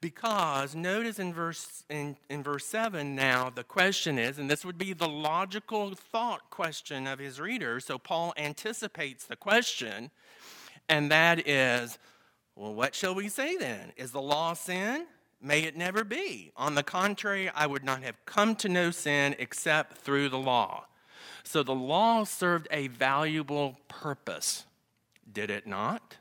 Because 0.00 0.74
notice 0.74 1.18
in 1.18 1.32
verse, 1.32 1.84
in, 1.88 2.16
in 2.28 2.42
verse 2.42 2.66
7 2.66 3.14
now, 3.14 3.50
the 3.50 3.64
question 3.64 4.18
is, 4.18 4.38
and 4.38 4.50
this 4.50 4.64
would 4.64 4.78
be 4.78 4.92
the 4.92 5.08
logical 5.08 5.94
thought 5.94 6.50
question 6.50 7.06
of 7.06 7.18
his 7.18 7.40
reader. 7.40 7.80
So 7.80 7.98
Paul 7.98 8.34
anticipates 8.36 9.24
the 9.24 9.36
question, 9.36 10.10
and 10.88 11.10
that 11.10 11.48
is, 11.48 11.98
well, 12.56 12.74
what 12.74 12.94
shall 12.94 13.14
we 13.14 13.28
say 13.28 13.56
then? 13.56 13.92
Is 13.96 14.12
the 14.12 14.20
law 14.20 14.54
sin? 14.54 15.06
May 15.40 15.62
it 15.62 15.76
never 15.76 16.04
be. 16.04 16.52
On 16.56 16.74
the 16.74 16.82
contrary, 16.82 17.50
I 17.54 17.66
would 17.66 17.84
not 17.84 18.02
have 18.02 18.16
come 18.24 18.56
to 18.56 18.68
know 18.68 18.90
sin 18.90 19.36
except 19.38 19.98
through 19.98 20.30
the 20.30 20.38
law. 20.38 20.86
So 21.44 21.62
the 21.62 21.74
law 21.74 22.24
served 22.24 22.66
a 22.70 22.88
valuable 22.88 23.76
purpose, 23.88 24.66
did 25.30 25.50
it 25.50 25.66
not? 25.66 26.16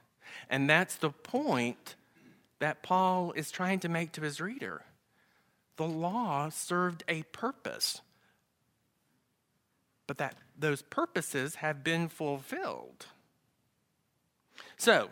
And 0.49 0.69
that's 0.69 0.95
the 0.95 1.09
point 1.09 1.95
that 2.59 2.83
Paul 2.83 3.33
is 3.35 3.51
trying 3.51 3.79
to 3.81 3.89
make 3.89 4.11
to 4.13 4.21
his 4.21 4.39
reader. 4.39 4.83
The 5.77 5.87
law 5.87 6.49
served 6.49 7.03
a 7.07 7.23
purpose, 7.23 8.01
but 10.07 10.17
that 10.17 10.35
those 10.57 10.81
purposes 10.81 11.55
have 11.55 11.83
been 11.83 12.07
fulfilled. 12.07 13.07
So, 14.77 15.09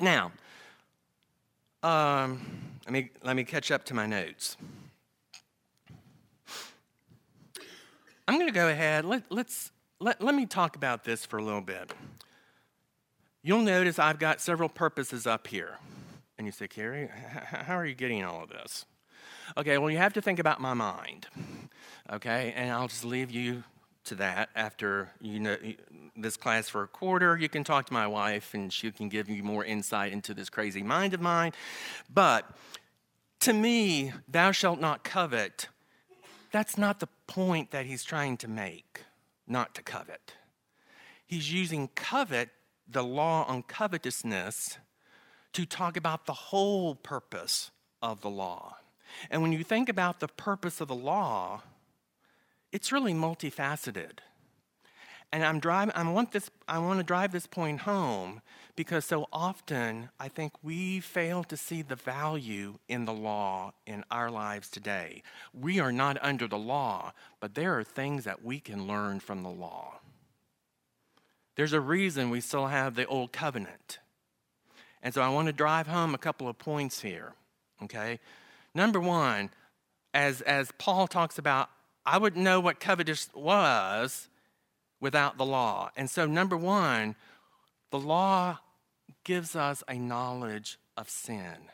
now, 0.00 0.32
um, 1.82 2.40
let 2.84 2.92
me 2.92 3.10
let 3.22 3.36
me 3.36 3.44
catch 3.44 3.70
up 3.70 3.84
to 3.84 3.94
my 3.94 4.06
notes. 4.06 4.56
I'm 8.28 8.34
going 8.34 8.48
to 8.48 8.52
go 8.52 8.68
ahead. 8.68 9.04
Let, 9.04 9.22
let's 9.30 9.70
let, 10.00 10.20
let 10.20 10.34
me 10.34 10.46
talk 10.46 10.74
about 10.74 11.04
this 11.04 11.24
for 11.24 11.38
a 11.38 11.42
little 11.42 11.60
bit. 11.60 11.94
You'll 13.42 13.62
notice 13.62 13.98
I've 14.00 14.18
got 14.18 14.40
several 14.40 14.68
purposes 14.68 15.26
up 15.26 15.46
here. 15.46 15.78
And 16.38 16.46
you 16.46 16.52
say, 16.52 16.68
Carrie, 16.68 17.08
how 17.50 17.76
are 17.76 17.86
you 17.86 17.94
getting 17.94 18.24
all 18.24 18.42
of 18.42 18.50
this? 18.50 18.84
Okay, 19.56 19.78
well, 19.78 19.90
you 19.90 19.98
have 19.98 20.12
to 20.14 20.20
think 20.20 20.38
about 20.38 20.60
my 20.60 20.74
mind. 20.74 21.26
Okay, 22.12 22.52
and 22.56 22.70
I'll 22.70 22.88
just 22.88 23.04
leave 23.04 23.30
you 23.30 23.64
to 24.04 24.14
that 24.14 24.48
after 24.54 25.10
you 25.20 25.40
know 25.40 25.56
this 26.16 26.36
class 26.36 26.68
for 26.68 26.82
a 26.82 26.88
quarter. 26.88 27.36
You 27.36 27.48
can 27.48 27.64
talk 27.64 27.86
to 27.86 27.92
my 27.92 28.06
wife, 28.06 28.54
and 28.54 28.72
she 28.72 28.90
can 28.90 29.08
give 29.08 29.28
you 29.28 29.42
more 29.42 29.64
insight 29.64 30.12
into 30.12 30.34
this 30.34 30.48
crazy 30.48 30.82
mind 30.82 31.14
of 31.14 31.20
mine. 31.20 31.52
But 32.12 32.44
to 33.40 33.52
me, 33.52 34.12
thou 34.28 34.52
shalt 34.52 34.80
not 34.80 35.04
covet. 35.04 35.68
That's 36.52 36.78
not 36.78 37.00
the 37.00 37.08
point 37.26 37.70
that 37.72 37.86
he's 37.86 38.04
trying 38.04 38.36
to 38.38 38.48
make, 38.48 39.02
not 39.46 39.74
to 39.74 39.82
covet. 39.82 40.34
He's 41.26 41.52
using 41.52 41.88
covet, 41.94 42.50
the 42.88 43.02
law 43.02 43.44
on 43.46 43.62
covetousness, 43.64 44.78
to 45.56 45.64
talk 45.64 45.96
about 45.96 46.26
the 46.26 46.34
whole 46.34 46.94
purpose 46.94 47.70
of 48.02 48.20
the 48.20 48.28
law. 48.28 48.76
And 49.30 49.40
when 49.40 49.52
you 49.52 49.64
think 49.64 49.88
about 49.88 50.20
the 50.20 50.28
purpose 50.28 50.82
of 50.82 50.88
the 50.88 50.94
law, 50.94 51.62
it's 52.72 52.92
really 52.92 53.14
multifaceted. 53.14 54.18
And 55.32 55.42
I'm 55.42 55.58
driving, 55.58 55.94
I 55.96 56.06
want 56.12 56.32
this, 56.32 56.50
I 56.68 56.78
want 56.78 57.00
to 57.00 57.04
drive 57.04 57.32
this 57.32 57.46
point 57.46 57.80
home 57.80 58.42
because 58.76 59.06
so 59.06 59.28
often 59.32 60.10
I 60.20 60.28
think 60.28 60.52
we 60.62 61.00
fail 61.00 61.42
to 61.44 61.56
see 61.56 61.80
the 61.80 61.96
value 61.96 62.74
in 62.86 63.06
the 63.06 63.14
law 63.14 63.72
in 63.86 64.04
our 64.10 64.30
lives 64.30 64.68
today. 64.68 65.22
We 65.58 65.80
are 65.80 65.90
not 65.90 66.22
under 66.22 66.46
the 66.46 66.58
law, 66.58 67.14
but 67.40 67.54
there 67.54 67.78
are 67.78 67.82
things 67.82 68.24
that 68.24 68.44
we 68.44 68.60
can 68.60 68.86
learn 68.86 69.20
from 69.20 69.42
the 69.42 69.48
law. 69.48 70.00
There's 71.54 71.72
a 71.72 71.80
reason 71.80 72.28
we 72.28 72.42
still 72.42 72.66
have 72.66 72.94
the 72.94 73.06
old 73.06 73.32
covenant. 73.32 74.00
And 75.02 75.14
so 75.14 75.22
I 75.22 75.28
want 75.28 75.46
to 75.46 75.52
drive 75.52 75.86
home 75.86 76.14
a 76.14 76.18
couple 76.18 76.48
of 76.48 76.58
points 76.58 77.00
here. 77.00 77.34
Okay? 77.82 78.18
Number 78.74 79.00
one, 79.00 79.50
as, 80.12 80.40
as 80.42 80.72
Paul 80.78 81.06
talks 81.06 81.38
about, 81.38 81.68
I 82.04 82.18
wouldn't 82.18 82.42
know 82.42 82.60
what 82.60 82.80
covetous 82.80 83.28
was 83.34 84.28
without 85.00 85.36
the 85.36 85.44
law. 85.44 85.90
And 85.96 86.08
so, 86.08 86.26
number 86.26 86.56
one, 86.56 87.16
the 87.90 87.98
law 87.98 88.58
gives 89.24 89.56
us 89.56 89.82
a 89.88 89.98
knowledge 89.98 90.78
of 90.96 91.10
sin. 91.10 91.70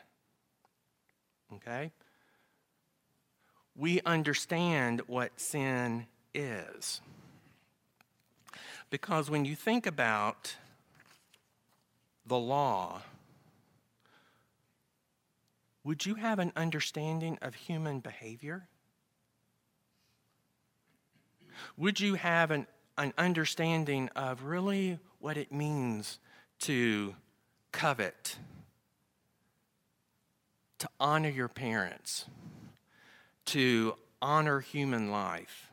Okay? 1.53 1.91
We 3.75 4.01
understand 4.05 5.01
what 5.07 5.39
sin 5.39 6.07
is. 6.33 7.01
Because 8.89 9.29
when 9.29 9.45
you 9.45 9.55
think 9.55 9.85
about 9.85 10.55
the 12.25 12.37
law, 12.37 13.01
would 15.83 16.05
you 16.05 16.15
have 16.15 16.39
an 16.39 16.51
understanding 16.55 17.37
of 17.41 17.55
human 17.55 17.99
behavior? 17.99 18.67
Would 21.77 21.99
you 21.99 22.15
have 22.15 22.51
an, 22.51 22.67
an 22.97 23.13
understanding 23.17 24.09
of 24.15 24.43
really 24.43 24.99
what 25.19 25.37
it 25.37 25.51
means 25.51 26.19
to 26.59 27.15
covet, 27.71 28.37
to 30.79 30.89
honor 30.99 31.29
your 31.29 31.47
parents, 31.47 32.25
to 33.45 33.95
honor 34.21 34.61
human 34.61 35.11
life, 35.11 35.71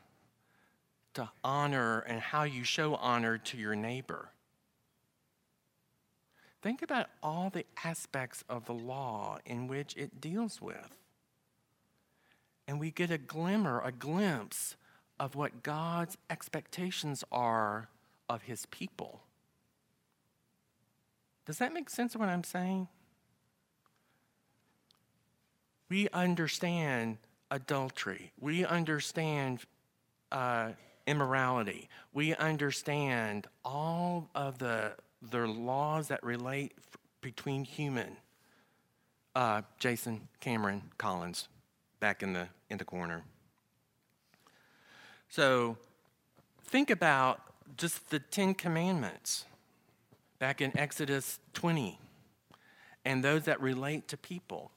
to 1.13 1.29
honor 1.43 1.99
and 1.99 2.19
how 2.19 2.43
you 2.43 2.63
show 2.63 2.95
honor 2.95 3.37
to 3.37 3.57
your 3.57 3.75
neighbor? 3.75 4.29
Think 6.61 6.81
about 6.81 7.07
all 7.23 7.49
the 7.49 7.65
aspects 7.83 8.43
of 8.47 8.65
the 8.65 8.73
law 8.73 9.39
in 9.45 9.67
which 9.67 9.95
it 9.97 10.21
deals 10.21 10.61
with. 10.61 10.95
And 12.67 12.79
we 12.79 12.91
get 12.91 13.09
a 13.09 13.17
glimmer, 13.17 13.81
a 13.83 13.91
glimpse 13.91 14.75
of 15.19 15.35
what 15.35 15.63
God's 15.63 16.17
expectations 16.29 17.23
are 17.31 17.89
of 18.29 18.43
his 18.43 18.65
people. 18.67 19.21
Does 21.45 21.57
that 21.57 21.73
make 21.73 21.89
sense 21.89 22.15
of 22.15 22.21
what 22.21 22.29
I'm 22.29 22.43
saying? 22.43 22.87
We 25.89 26.07
understand 26.13 27.17
adultery. 27.49 28.31
We 28.39 28.63
understand 28.63 29.59
uh, 30.31 30.69
immorality. 31.05 31.89
We 32.13 32.33
understand 32.35 33.47
all 33.65 34.29
of 34.33 34.59
the 34.59 34.93
they're 35.21 35.47
laws 35.47 36.07
that 36.07 36.23
relate 36.23 36.73
f- 36.77 36.97
between 37.21 37.63
human. 37.63 38.17
Uh, 39.35 39.61
Jason, 39.79 40.27
Cameron, 40.39 40.81
Collins, 40.97 41.47
back 41.99 42.21
in 42.23 42.33
the 42.33 42.47
in 42.69 42.77
the 42.77 42.85
corner. 42.85 43.23
So, 45.29 45.77
think 46.65 46.89
about 46.89 47.39
just 47.77 48.09
the 48.09 48.19
Ten 48.19 48.53
Commandments 48.53 49.45
back 50.39 50.59
in 50.59 50.77
Exodus 50.77 51.39
20, 51.53 51.99
and 53.05 53.23
those 53.23 53.43
that 53.43 53.61
relate 53.61 54.07
to 54.09 54.17
people, 54.17 54.71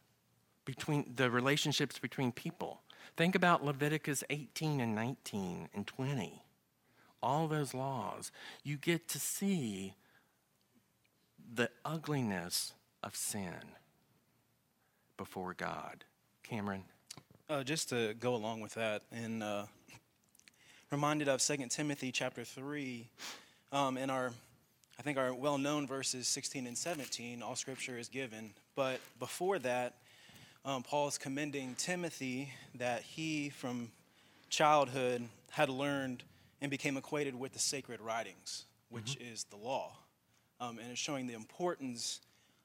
between 0.65 1.13
the 1.17 1.31
relationships 1.31 1.99
between 1.99 2.33
people. 2.33 2.81
Think 3.17 3.35
about 3.35 3.65
Leviticus 3.65 4.25
18 4.31 4.81
and 4.81 4.95
19 4.95 5.69
and 5.75 5.87
20. 5.87 6.43
All 7.23 7.49
those 7.49 7.75
laws. 7.75 8.33
You 8.63 8.77
get 8.77 9.09
to 9.09 9.19
see 9.19 9.95
the 11.53 11.69
ugliness 11.85 12.73
of 13.03 13.15
sin 13.15 13.55
before 15.17 15.55
God. 15.55 16.05
Cameron? 16.43 16.85
Uh, 17.49 17.63
just 17.63 17.89
to 17.91 18.15
go 18.15 18.35
along 18.35 18.61
with 18.61 18.75
that, 18.75 19.03
and 19.13 19.43
uh, 19.43 19.65
reminded 20.91 21.29
of 21.29 21.41
2 21.41 21.57
Timothy 21.69 22.11
chapter 22.11 22.45
3, 22.45 23.09
um, 23.73 23.97
in 23.97 24.11
our, 24.11 24.33
I 24.99 25.03
think 25.03 25.19
our 25.19 25.35
well-known 25.35 25.87
verses 25.87 26.27
16 26.29 26.67
and 26.67 26.77
17, 26.77 27.43
all 27.43 27.57
scripture 27.57 27.99
is 27.99 28.09
given. 28.09 28.51
But 28.75 29.01
before 29.19 29.59
that, 29.61 29.95
um, 30.65 30.83
Paul 30.83 31.09
is 31.09 31.19
commending 31.19 31.75
Timothy 31.77 32.51
that 32.77 33.03
he, 33.03 33.51
from 33.51 33.91
childhood, 34.49 35.23
had 35.51 35.69
learned 35.69 36.23
and 36.63 36.71
became 36.71 36.97
acquainted 36.97 37.39
with 37.39 37.53
the 37.53 37.59
sacred 37.59 38.01
writings, 38.01 38.65
which 38.89 39.19
mm-hmm. 39.19 39.33
is 39.33 39.45
the 39.45 39.57
law 39.57 39.93
um, 40.65 40.79
and 40.79 40.91
it's 40.91 41.01
showing 41.01 41.27
the 41.27 41.35
importance 41.35 42.21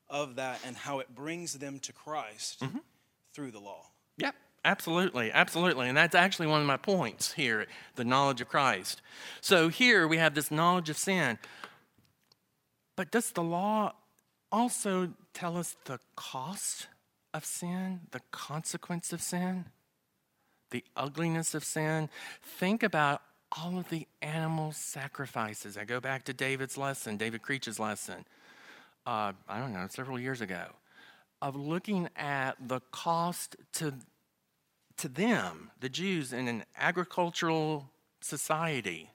of 0.10 0.36
that 0.36 0.60
and 0.66 0.76
how 0.76 1.00
it 1.00 1.14
brings 1.14 1.54
them 1.54 1.80
to 1.80 1.94
Christ 1.94 2.62
mm-hmm. 2.62 2.80
through 3.34 3.52
the 3.52 3.60
law. 3.60 3.86
Yep, 4.18 4.36
absolutely, 4.66 5.32
absolutely. 5.32 5.88
And 5.88 5.98
that's 5.98 6.16
actually 6.16 6.48
one 6.48 6.62
of 6.62 6.68
my 6.68 6.78
points 6.78 7.34
here 7.34 7.68
the 7.96 8.04
knowledge 8.04 8.42
of 8.42 8.50
Christ. 8.50 9.02
So 9.42 9.70
here 9.70 10.08
we 10.08 10.18
have 10.18 10.36
this 10.36 10.52
knowledge 10.52 10.90
of 10.90 10.98
sin. 10.98 11.38
But 12.96 13.12
does 13.12 13.32
the 13.32 13.44
law 13.44 13.94
also 14.52 15.14
tell 15.34 15.58
us 15.58 15.76
the 15.86 16.00
cost 16.16 16.88
of 17.34 17.46
sin, 17.46 18.02
the 18.12 18.22
consequence 18.32 19.14
of 19.14 19.22
sin, 19.22 19.66
the 20.72 20.84
ugliness 20.96 21.54
of 21.54 21.64
sin, 21.64 22.10
think 22.44 22.84
about 22.84 23.22
all 23.58 23.78
of 23.78 23.90
the 23.90 24.08
animal 24.22 24.72
sacrifices. 24.72 25.78
I 25.78 25.86
go 25.86 26.00
back 26.00 26.26
to 26.26 26.34
David's 26.34 26.78
lesson, 26.78 27.18
David 27.18 27.42
Creech's 27.42 27.80
lesson, 27.80 28.26
uh, 29.06 29.34
I 29.48 29.60
don't 29.60 29.74
know, 29.74 29.88
several 29.90 30.20
years 30.20 30.42
ago, 30.42 30.66
of 31.42 31.56
looking 31.56 32.10
at 32.16 32.56
the 32.60 32.82
cost 32.92 33.56
to, 33.74 33.94
to 34.98 35.08
them, 35.08 35.72
the 35.80 35.90
Jews, 35.90 36.34
in 36.34 36.48
an 36.48 36.64
agricultural 36.78 37.90
society. 38.22 39.10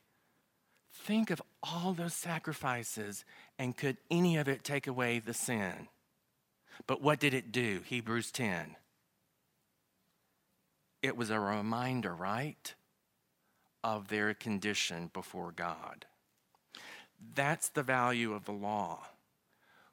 Think 0.92 1.30
of 1.30 1.42
all 1.62 1.92
those 1.92 2.14
sacrifices, 2.14 3.24
and 3.58 3.76
could 3.76 3.98
any 4.10 4.36
of 4.36 4.48
it 4.48 4.64
take 4.64 4.86
away 4.86 5.18
the 5.18 5.34
sin? 5.34 5.88
But 6.86 7.02
what 7.02 7.20
did 7.20 7.34
it 7.34 7.52
do? 7.52 7.82
Hebrews 7.84 8.30
10. 8.32 8.76
It 11.02 11.16
was 11.16 11.30
a 11.30 11.38
reminder, 11.38 12.14
right? 12.14 12.74
Of 13.84 14.08
their 14.08 14.34
condition 14.34 15.10
before 15.12 15.52
God. 15.52 16.06
That's 17.34 17.68
the 17.68 17.82
value 17.82 18.32
of 18.32 18.46
the 18.46 18.52
law. 18.52 19.06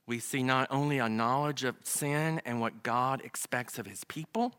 We 0.08 0.20
see 0.20 0.42
not 0.42 0.68
only 0.72 0.98
a 0.98 1.08
knowledge 1.08 1.64
of 1.64 1.76
sin 1.84 2.42
and 2.46 2.60
what 2.60 2.82
God 2.84 3.22
expects 3.24 3.78
of 3.78 3.86
his 3.86 4.04
people, 4.06 4.56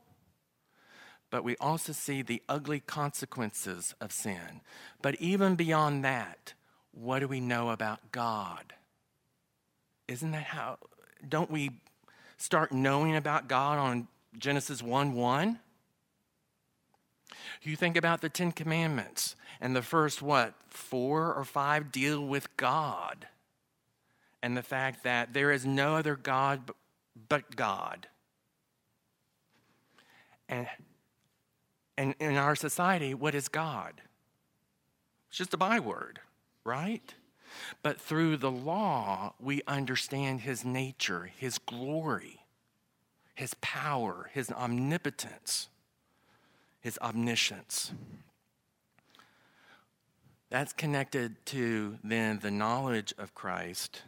but 1.31 1.45
we 1.45 1.57
also 1.57 1.92
see 1.92 2.21
the 2.23 2.42
ugly 2.49 2.81
consequences 2.81 3.95
of 4.01 4.12
sin. 4.12 4.61
But 5.01 5.14
even 5.16 5.57
beyond 5.57 6.05
that, 6.05 6.53
what 6.92 7.21
do 7.21 7.29
we 7.29 7.40
know 7.40 7.71
about 7.71 8.12
God? 8.12 8.75
Isn't 10.09 10.33
that 10.33 10.45
how, 10.45 10.79
don't 11.27 11.51
we 11.51 11.71
start 12.37 12.71
knowing 12.71 13.16
about 13.16 13.49
God 13.49 13.79
on 13.79 14.09
Genesis 14.38 14.83
1 14.83 15.14
1? 15.14 15.59
You 17.62 17.77
think 17.77 17.97
about 17.97 18.21
the 18.21 18.29
Ten 18.29 18.53
Commandments, 18.53 19.37
and 19.61 19.77
the 19.77 19.83
first, 19.83 20.23
what, 20.23 20.55
four 20.68 21.33
or 21.33 21.45
five 21.45 21.92
deal 21.92 22.25
with 22.27 22.57
God 22.57 23.27
and 24.42 24.57
the 24.57 24.62
fact 24.62 25.05
that 25.05 25.33
there 25.33 25.53
is 25.53 25.64
no 25.64 25.97
other 25.97 26.16
God 26.16 26.73
but 27.29 27.55
God. 27.55 28.09
And, 30.49 30.66
and 31.97 32.14
in 32.18 32.37
our 32.37 32.57
society, 32.57 33.14
what 33.14 33.35
is 33.35 33.49
God? 33.49 34.03
It's 35.29 35.38
just 35.38 35.55
a 35.55 35.57
byword, 35.57 36.18
right? 36.64 37.14
But 37.83 38.01
through 38.01 38.38
the 38.38 38.51
law, 38.51 39.35
we 39.38 39.62
understand 39.66 40.40
his 40.40 40.64
nature, 40.64 41.31
his 41.37 41.59
glory, 41.59 42.40
his 43.35 43.55
power, 43.61 44.29
his 44.35 44.51
omnipotence 44.51 45.68
his 46.83 46.99
omniscience. 46.99 47.92
That's 50.51 50.75
connected 50.75 51.35
to 51.47 51.97
then 52.05 52.40
the 52.40 52.51
knowledge 52.51 53.14
of 53.16 53.35
Christ, 53.35 54.03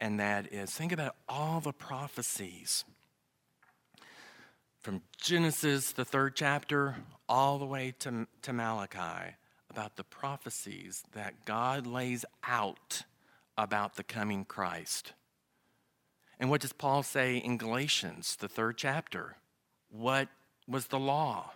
and 0.00 0.20
that 0.20 0.52
is 0.52 0.70
think 0.70 0.92
about 0.92 1.16
all 1.28 1.60
the 1.60 1.72
prophecies 1.72 2.84
from 4.80 5.02
Genesis, 5.18 5.92
the 5.92 6.04
third 6.04 6.36
chapter, 6.36 6.96
all 7.28 7.58
the 7.58 7.66
way 7.66 7.92
to, 7.98 8.26
to 8.42 8.52
Malachi 8.52 9.34
about 9.68 9.96
the 9.96 10.04
prophecies 10.04 11.04
that 11.12 11.44
God 11.44 11.86
lays 11.86 12.24
out 12.46 13.02
about 13.58 13.96
the 13.96 14.02
coming 14.02 14.44
Christ. 14.44 15.12
And 16.38 16.48
what 16.48 16.62
does 16.62 16.72
Paul 16.72 17.02
say 17.02 17.36
in 17.36 17.58
Galatians, 17.58 18.36
the 18.36 18.48
third 18.48 18.78
chapter? 18.78 19.36
What 19.90 20.28
was 20.66 20.86
the 20.86 20.98
law? 20.98 21.50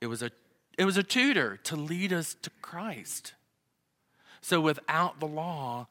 It 0.00 0.06
was 0.06 0.22
a, 0.22 0.30
it 0.78 0.84
was 0.84 0.96
a 0.96 1.02
tutor 1.02 1.58
to 1.64 1.76
lead 1.76 2.12
us 2.12 2.34
to 2.42 2.50
Christ. 2.62 3.34
So 4.40 4.60
without 4.60 5.20
the 5.20 5.26
law, 5.26 5.88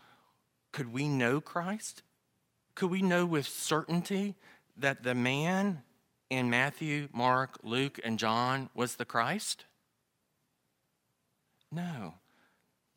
could 0.71 0.91
we 0.91 1.07
know 1.07 1.39
Christ? 1.41 2.01
Could 2.75 2.89
we 2.89 3.01
know 3.01 3.25
with 3.25 3.47
certainty 3.47 4.35
that 4.77 5.03
the 5.03 5.15
man 5.15 5.83
in 6.29 6.49
Matthew, 6.49 7.09
Mark, 7.13 7.57
Luke, 7.63 7.99
and 8.03 8.17
John 8.17 8.69
was 8.73 8.95
the 8.95 9.05
Christ? 9.05 9.65
No. 11.71 12.15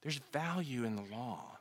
There's 0.03 0.21
value 0.33 0.85
in 0.85 0.97
the 0.97 1.03
law. 1.03 1.52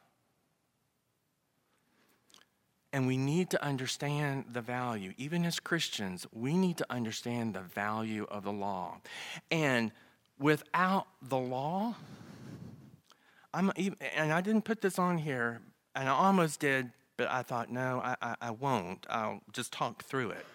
And 2.94 3.08
we 3.08 3.18
need 3.18 3.50
to 3.52 3.64
understand 3.64 4.46
the 4.52 4.62
value. 4.62 5.14
Even 5.18 5.46
as 5.46 5.60
Christians, 5.60 6.28
we 6.34 6.56
need 6.56 6.78
to 6.78 6.86
understand 6.90 7.54
the 7.54 7.62
value 7.62 8.28
of 8.30 8.44
the 8.44 8.52
law. 8.52 8.98
And 9.50 9.92
without 10.38 11.08
the 11.22 11.38
law, 11.38 11.96
I'm 13.54 13.72
even, 13.76 13.98
and 14.16 14.34
I 14.34 14.42
didn't 14.42 14.64
put 14.64 14.82
this 14.82 15.00
on 15.00 15.18
here, 15.18 15.62
and 15.96 16.08
I 16.08 16.12
almost 16.12 16.60
did, 16.60 16.92
but 17.18 17.30
I 17.30 17.44
thought, 17.44 17.70
no, 17.70 18.02
I, 18.04 18.16
I, 18.22 18.36
I 18.42 18.52
won't. 18.52 19.06
I'll 19.10 19.42
just 19.54 19.72
talk 19.72 20.04
through 20.04 20.32
it. 20.32 20.46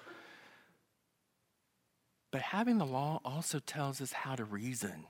But 2.33 2.41
having 2.43 2.79
the 2.79 2.87
law 2.87 3.21
also 3.25 3.61
tells 3.61 4.01
us 4.01 4.13
how 4.13 4.35
to 4.35 4.45
reason 4.45 5.05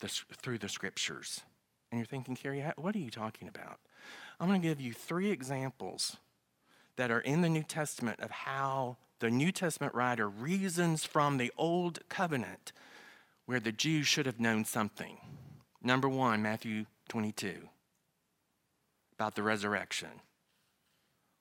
this, 0.00 0.24
through 0.36 0.58
the 0.58 0.68
scriptures. 0.68 1.40
And 1.90 1.98
you're 1.98 2.06
thinking, 2.06 2.36
Carrie, 2.36 2.64
what 2.76 2.94
are 2.94 3.00
you 3.00 3.10
talking 3.10 3.48
about? 3.48 3.78
I'm 4.38 4.48
going 4.48 4.60
to 4.60 4.66
give 4.66 4.80
you 4.80 4.92
three 4.92 5.30
examples 5.30 6.16
that 6.96 7.10
are 7.10 7.20
in 7.20 7.42
the 7.42 7.48
New 7.48 7.62
Testament 7.62 8.20
of 8.20 8.30
how 8.30 8.96
the 9.20 9.30
New 9.30 9.52
Testament 9.52 9.94
writer 9.94 10.28
reasons 10.28 11.04
from 11.04 11.38
the 11.38 11.52
Old 11.56 12.00
Covenant 12.08 12.72
where 13.46 13.60
the 13.60 13.72
Jews 13.72 14.06
should 14.06 14.26
have 14.26 14.40
known 14.40 14.64
something. 14.64 15.18
Number 15.82 16.08
one, 16.08 16.42
Matthew 16.42 16.86
22, 17.08 17.68
about 19.18 19.34
the 19.34 19.42
resurrection. 19.42 20.20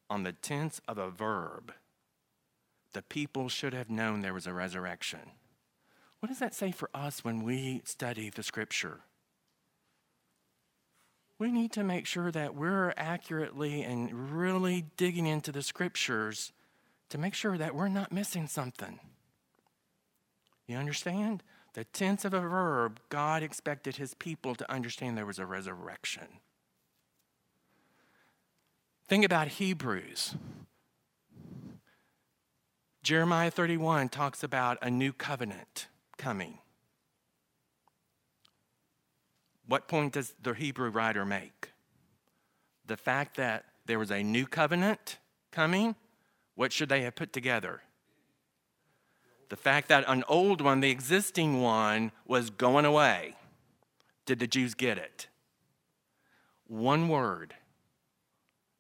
On 0.09 0.23
the 0.23 0.33
tense 0.33 0.81
of 0.87 0.97
a 0.97 1.09
verb, 1.09 1.73
the 2.93 3.01
people 3.01 3.49
should 3.49 3.73
have 3.73 3.89
known 3.89 4.21
there 4.21 4.33
was 4.33 4.47
a 4.47 4.53
resurrection. 4.53 5.31
What 6.19 6.29
does 6.29 6.39
that 6.39 6.53
say 6.53 6.71
for 6.71 6.89
us 6.93 7.23
when 7.23 7.43
we 7.43 7.81
study 7.85 8.29
the 8.29 8.43
scripture? 8.43 9.01
We 11.43 11.51
need 11.51 11.73
to 11.73 11.83
make 11.83 12.05
sure 12.05 12.31
that 12.31 12.55
we're 12.55 12.93
accurately 12.95 13.81
and 13.81 14.31
really 14.31 14.85
digging 14.95 15.25
into 15.25 15.51
the 15.51 15.61
scriptures 15.61 16.53
to 17.09 17.17
make 17.17 17.33
sure 17.33 17.57
that 17.57 17.75
we're 17.75 17.89
not 17.89 18.13
missing 18.13 18.47
something. 18.47 18.97
You 20.65 20.77
understand? 20.77 21.43
The 21.73 21.83
tense 21.83 22.23
of 22.23 22.33
a 22.33 22.39
verb, 22.39 23.01
God 23.09 23.43
expected 23.43 23.97
his 23.97 24.13
people 24.13 24.55
to 24.55 24.71
understand 24.71 25.17
there 25.17 25.25
was 25.25 25.37
a 25.37 25.45
resurrection. 25.45 26.39
Think 29.09 29.25
about 29.25 29.49
Hebrews. 29.49 30.35
Jeremiah 33.03 33.51
31 33.51 34.07
talks 34.07 34.43
about 34.43 34.77
a 34.81 34.89
new 34.89 35.11
covenant 35.11 35.87
coming. 36.17 36.59
What 39.67 39.87
point 39.87 40.13
does 40.13 40.33
the 40.41 40.53
Hebrew 40.53 40.89
writer 40.89 41.25
make? 41.25 41.71
The 42.85 42.97
fact 42.97 43.37
that 43.37 43.65
there 43.85 43.99
was 43.99 44.11
a 44.11 44.23
new 44.23 44.45
covenant 44.45 45.17
coming, 45.51 45.95
what 46.55 46.71
should 46.71 46.89
they 46.89 47.01
have 47.01 47.15
put 47.15 47.31
together? 47.33 47.81
The 49.49 49.55
fact 49.55 49.87
that 49.89 50.03
an 50.07 50.23
old 50.27 50.61
one, 50.61 50.79
the 50.79 50.89
existing 50.89 51.61
one, 51.61 52.11
was 52.25 52.49
going 52.49 52.85
away. 52.85 53.35
Did 54.25 54.39
the 54.39 54.47
Jews 54.47 54.73
get 54.73 54.97
it? 54.97 55.27
One 56.67 57.07
word. 57.07 57.53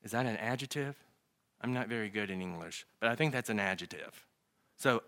Is 0.03 0.11
that 0.11 0.25
an 0.25 0.37
adjective? 0.37 0.95
I'm 1.61 1.73
not 1.73 1.87
very 1.87 2.09
good 2.09 2.29
in 2.29 2.41
English, 2.41 2.85
but 2.99 3.09
I 3.09 3.15
think 3.15 3.31
that's 3.31 3.49
an 3.49 3.59
adjective. 3.59 4.25
So, 4.75 5.03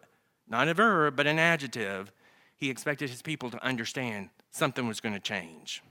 not 0.47 0.67
a 0.67 0.73
verb, 0.73 1.15
but 1.15 1.27
an 1.27 1.39
adjective. 1.39 2.11
He 2.55 2.69
expected 2.69 3.09
his 3.09 3.21
people 3.21 3.49
to 3.49 3.65
understand 3.65 4.29
something 4.55 4.87
was 4.87 5.01
going 5.01 5.13
to 5.13 5.19
change. 5.19 5.83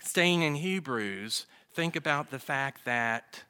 Staying 0.00 0.42
in 0.42 0.54
Hebrews, 0.54 1.46
think 1.72 1.96
about 1.96 2.30
the 2.30 2.38
fact 2.38 2.84
that 2.86 3.44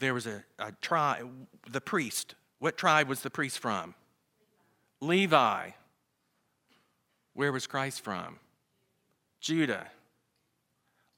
there 0.00 0.12
was 0.12 0.26
a, 0.26 0.44
a 0.58 0.72
tribe, 0.80 1.28
the 1.70 1.80
priest. 1.80 2.34
What 2.58 2.76
tribe 2.76 3.08
was 3.08 3.20
the 3.20 3.30
priest 3.30 3.58
from? 3.60 3.94
Levi. 5.00 5.70
Where 7.34 7.52
was 7.52 7.66
Christ 7.66 8.02
from? 8.02 8.38
Judah. 9.40 9.86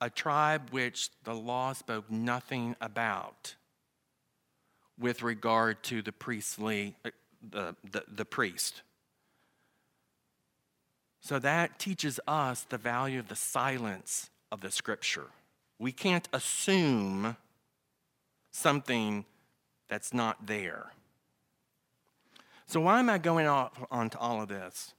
A 0.00 0.11
tribe 0.11 0.70
which 0.70 1.11
the 1.24 1.35
law 1.35 1.72
spoke 1.72 2.11
nothing 2.11 2.76
about 2.81 3.55
with 4.98 5.22
regard 5.22 5.83
to 5.85 6.02
the 6.02 6.12
priestly, 6.12 6.96
uh, 7.05 7.11
the, 7.50 7.76
the, 7.90 8.05
the 8.09 8.24
priest. 8.24 8.83
So 11.22 11.38
that 11.38 11.78
teaches 11.78 12.18
us 12.26 12.66
the 12.68 12.78
value 12.78 13.20
of 13.20 13.28
the 13.28 13.37
silence 13.37 14.28
of 14.50 14.61
the 14.61 14.72
scripture. 14.72 15.26
We 15.78 15.92
can't 15.92 16.28
assume 16.32 17.37
something 18.50 19.24
that's 19.88 20.12
not 20.12 20.46
there. 20.46 20.92
So, 22.66 22.80
why 22.80 22.98
am 22.98 23.08
I 23.08 23.18
going 23.18 23.46
off 23.46 23.72
onto 23.90 24.18
all 24.18 24.42
of 24.42 24.48
this? 24.48 24.94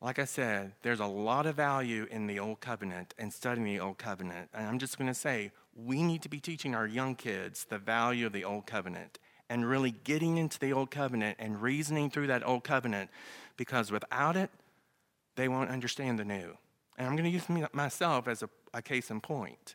Like 0.00 0.18
I 0.18 0.26
said, 0.26 0.74
there's 0.82 1.00
a 1.00 1.06
lot 1.06 1.46
of 1.46 1.56
value 1.56 2.06
in 2.10 2.28
the 2.28 2.38
Old 2.38 2.60
Covenant 2.60 3.14
and 3.18 3.32
studying 3.32 3.66
the 3.66 3.80
Old 3.80 3.98
Covenant. 3.98 4.50
And 4.54 4.66
I'm 4.66 4.78
just 4.78 4.98
going 4.98 5.08
to 5.08 5.14
say, 5.14 5.50
we 5.74 6.02
need 6.02 6.22
to 6.22 6.28
be 6.28 6.38
teaching 6.38 6.74
our 6.74 6.86
young 6.86 7.16
kids 7.16 7.64
the 7.68 7.78
value 7.78 8.26
of 8.26 8.32
the 8.32 8.44
Old 8.44 8.66
Covenant 8.66 9.18
and 9.48 9.68
really 9.68 9.90
getting 10.04 10.36
into 10.36 10.58
the 10.58 10.72
Old 10.72 10.90
Covenant 10.90 11.36
and 11.40 11.62
reasoning 11.62 12.10
through 12.10 12.26
that 12.28 12.46
Old 12.46 12.62
Covenant 12.62 13.10
because 13.56 13.90
without 13.90 14.36
it, 14.36 14.50
they 15.36 15.48
won't 15.48 15.70
understand 15.70 16.18
the 16.18 16.24
new. 16.24 16.56
And 16.98 17.06
I'm 17.06 17.14
going 17.14 17.24
to 17.24 17.30
use 17.30 17.48
me, 17.48 17.64
myself 17.72 18.26
as 18.26 18.42
a, 18.42 18.48
a 18.74 18.82
case 18.82 19.10
in 19.10 19.20
point. 19.20 19.74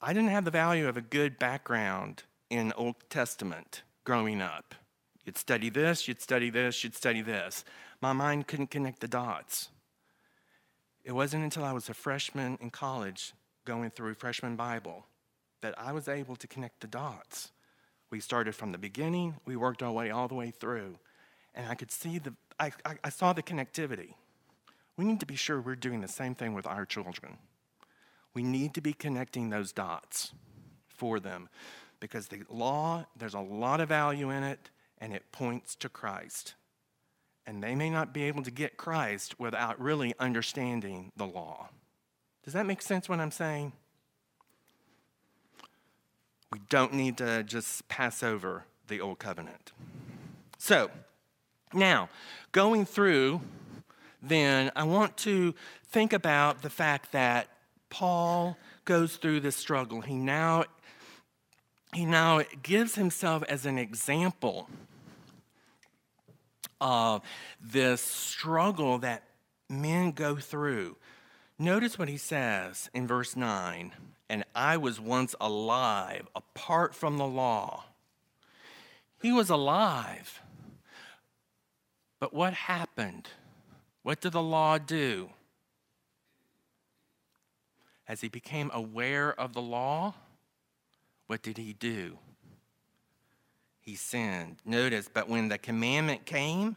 I 0.00 0.12
didn't 0.12 0.30
have 0.30 0.44
the 0.44 0.50
value 0.50 0.88
of 0.88 0.96
a 0.96 1.02
good 1.02 1.38
background 1.38 2.24
in 2.50 2.72
Old 2.76 2.96
Testament 3.10 3.82
growing 4.04 4.40
up. 4.40 4.74
You'd 5.24 5.38
study 5.38 5.70
this, 5.70 6.08
you'd 6.08 6.20
study 6.20 6.50
this, 6.50 6.82
you'd 6.82 6.96
study 6.96 7.22
this. 7.22 7.64
My 8.00 8.12
mind 8.12 8.48
couldn't 8.48 8.70
connect 8.70 9.00
the 9.00 9.08
dots. 9.08 9.68
It 11.04 11.12
wasn't 11.12 11.44
until 11.44 11.64
I 11.64 11.72
was 11.72 11.88
a 11.88 11.94
freshman 11.94 12.58
in 12.60 12.70
college 12.70 13.32
going 13.64 13.90
through 13.90 14.14
freshman 14.14 14.56
Bible 14.56 15.06
that 15.60 15.74
I 15.78 15.92
was 15.92 16.08
able 16.08 16.36
to 16.36 16.48
connect 16.48 16.80
the 16.80 16.88
dots. 16.88 17.52
We 18.10 18.20
started 18.20 18.54
from 18.54 18.72
the 18.72 18.78
beginning, 18.78 19.36
we 19.46 19.56
worked 19.56 19.82
our 19.82 19.92
way 19.92 20.10
all 20.10 20.28
the 20.28 20.34
way 20.34 20.50
through, 20.50 20.98
and 21.54 21.66
I 21.68 21.74
could 21.74 21.90
see 21.90 22.18
the, 22.18 22.34
I, 22.58 22.72
I, 22.84 22.96
I 23.04 23.08
saw 23.10 23.32
the 23.32 23.42
connectivity. 23.42 24.14
We 24.96 25.04
need 25.04 25.20
to 25.20 25.26
be 25.26 25.36
sure 25.36 25.60
we're 25.60 25.76
doing 25.76 26.00
the 26.00 26.08
same 26.08 26.34
thing 26.34 26.54
with 26.54 26.66
our 26.66 26.84
children. 26.84 27.38
We 28.34 28.42
need 28.42 28.74
to 28.74 28.80
be 28.80 28.92
connecting 28.92 29.50
those 29.50 29.72
dots 29.72 30.32
for 30.88 31.20
them 31.20 31.48
because 32.00 32.28
the 32.28 32.42
law, 32.48 33.06
there's 33.16 33.34
a 33.34 33.40
lot 33.40 33.80
of 33.80 33.88
value 33.88 34.30
in 34.30 34.42
it, 34.42 34.70
and 34.98 35.12
it 35.12 35.30
points 35.32 35.74
to 35.76 35.88
Christ. 35.88 36.54
And 37.46 37.62
they 37.62 37.74
may 37.74 37.90
not 37.90 38.12
be 38.12 38.24
able 38.24 38.42
to 38.42 38.50
get 38.50 38.76
Christ 38.76 39.38
without 39.38 39.80
really 39.80 40.14
understanding 40.18 41.12
the 41.16 41.26
law. 41.26 41.68
Does 42.44 42.54
that 42.54 42.66
make 42.66 42.82
sense 42.82 43.08
what 43.08 43.20
I'm 43.20 43.30
saying? 43.30 43.72
We 46.52 46.60
don't 46.68 46.92
need 46.92 47.18
to 47.18 47.42
just 47.42 47.88
pass 47.88 48.22
over 48.22 48.64
the 48.88 49.00
old 49.00 49.18
covenant. 49.18 49.72
So, 50.58 50.90
now, 51.74 52.08
going 52.52 52.84
through, 52.84 53.40
then 54.22 54.70
I 54.76 54.84
want 54.84 55.16
to 55.18 55.54
think 55.90 56.12
about 56.12 56.62
the 56.62 56.70
fact 56.70 57.12
that 57.12 57.48
Paul 57.90 58.56
goes 58.84 59.16
through 59.16 59.40
this 59.40 59.56
struggle. 59.56 60.00
He 60.00 60.14
now 60.14 60.64
he 61.94 62.06
now 62.06 62.40
gives 62.62 62.94
himself 62.94 63.42
as 63.48 63.66
an 63.66 63.76
example 63.76 64.70
of 66.80 67.20
this 67.60 68.00
struggle 68.00 68.98
that 68.98 69.24
men 69.68 70.12
go 70.12 70.36
through. 70.36 70.96
Notice 71.58 71.98
what 71.98 72.08
he 72.08 72.16
says 72.16 72.88
in 72.94 73.06
verse 73.06 73.36
9 73.36 73.92
and 74.32 74.44
I 74.54 74.78
was 74.78 74.98
once 74.98 75.34
alive 75.42 76.26
apart 76.34 76.94
from 76.94 77.18
the 77.18 77.26
law. 77.26 77.84
He 79.20 79.30
was 79.30 79.50
alive. 79.50 80.40
But 82.22 82.32
what 82.32 82.54
happened? 82.54 83.30
What 84.04 84.20
did 84.20 84.30
the 84.30 84.42
law 84.42 84.78
do? 84.78 85.30
as 88.12 88.20
he 88.20 88.28
became 88.28 88.70
aware 88.74 89.32
of 89.40 89.54
the 89.54 89.62
law, 89.62 90.14
what 91.28 91.40
did 91.42 91.56
he 91.56 91.72
do? 91.72 92.18
He 93.80 93.96
sinned. 93.96 94.56
Notice, 94.66 95.08
but 95.12 95.30
when 95.30 95.48
the 95.48 95.56
commandment 95.56 96.26
came, 96.26 96.76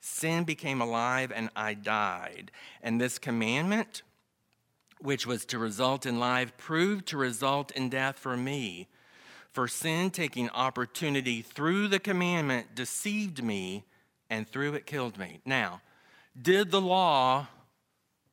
sin 0.00 0.42
became 0.42 0.82
alive 0.82 1.30
and 1.32 1.50
I 1.54 1.74
died. 1.74 2.50
And 2.82 3.00
this 3.00 3.18
commandment, 3.18 4.02
which 5.00 5.24
was 5.24 5.44
to 5.46 5.58
result 5.58 6.04
in 6.04 6.18
life, 6.18 6.56
proved 6.56 7.06
to 7.06 7.16
result 7.16 7.70
in 7.70 7.88
death 7.88 8.18
for 8.18 8.36
me. 8.36 8.88
For 9.52 9.68
sin, 9.68 10.10
taking 10.10 10.50
opportunity 10.50 11.42
through 11.42 11.88
the 11.88 12.00
commandment, 12.00 12.74
deceived 12.74 13.42
me, 13.42 13.84
and 14.32 14.48
through 14.48 14.72
it 14.72 14.86
killed 14.86 15.18
me. 15.18 15.40
Now, 15.44 15.82
did 16.40 16.70
the 16.70 16.80
law 16.80 17.48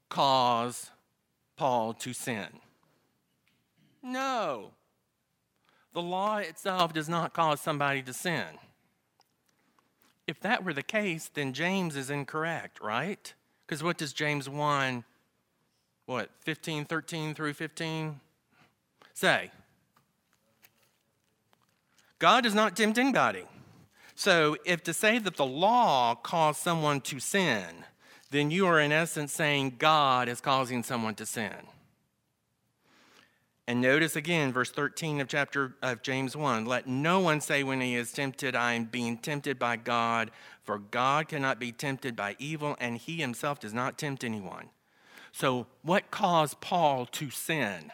cause 0.07 0.91
Paul 1.57 1.93
to 1.95 2.13
sin? 2.13 2.47
No. 4.01 4.71
The 5.93 6.01
law 6.01 6.37
itself 6.37 6.93
does 6.93 7.09
not 7.09 7.33
cause 7.33 7.59
somebody 7.59 8.01
to 8.03 8.13
sin. 8.13 8.45
If 10.25 10.39
that 10.39 10.63
were 10.63 10.71
the 10.71 10.81
case, 10.81 11.29
then 11.33 11.51
James 11.51 11.97
is 11.97 12.09
incorrect, 12.09 12.79
right? 12.81 13.33
Because 13.65 13.83
what 13.83 13.97
does 13.97 14.13
James 14.13 14.47
1, 14.47 15.03
what, 16.05 16.29
15, 16.39 16.85
13 16.85 17.33
through 17.33 17.53
15 17.53 18.21
say? 19.13 19.51
God 22.19 22.45
does 22.45 22.55
not 22.55 22.77
tempt 22.77 22.97
anybody. 22.97 23.43
So 24.19 24.57
if 24.65 24.83
to 24.83 24.93
say 24.93 25.17
that 25.17 25.37
the 25.37 25.45
law 25.45 26.13
caused 26.13 26.59
someone 26.59 26.99
to 27.03 27.21
sin, 27.21 27.85
then 28.31 28.51
you 28.51 28.67
are 28.67 28.77
in 28.77 28.91
essence 28.91 29.31
saying 29.31 29.75
God 29.79 30.27
is 30.27 30.41
causing 30.41 30.83
someone 30.83 31.15
to 31.15 31.25
sin. 31.25 31.55
And 33.65 33.79
notice 33.79 34.17
again, 34.17 34.51
verse 34.51 34.71
13 34.71 35.21
of 35.21 35.29
chapter 35.29 35.75
of 35.81 36.01
James 36.01 36.35
1 36.35 36.65
let 36.65 36.85
no 36.85 37.21
one 37.21 37.39
say 37.39 37.63
when 37.63 37.79
he 37.79 37.95
is 37.95 38.11
tempted, 38.11 38.57
I 38.57 38.73
am 38.73 38.83
being 38.83 39.17
tempted 39.19 39.57
by 39.57 39.77
God, 39.77 40.31
for 40.65 40.79
God 40.79 41.29
cannot 41.29 41.57
be 41.57 41.71
tempted 41.71 42.17
by 42.17 42.35
evil, 42.39 42.75
and 42.77 42.97
he 42.97 43.21
himself 43.21 43.61
does 43.61 43.73
not 43.73 43.97
tempt 43.97 44.25
anyone. 44.25 44.67
So, 45.31 45.67
what 45.81 46.11
caused 46.11 46.59
Paul 46.59 47.05
to 47.05 47.29
sin? 47.29 47.93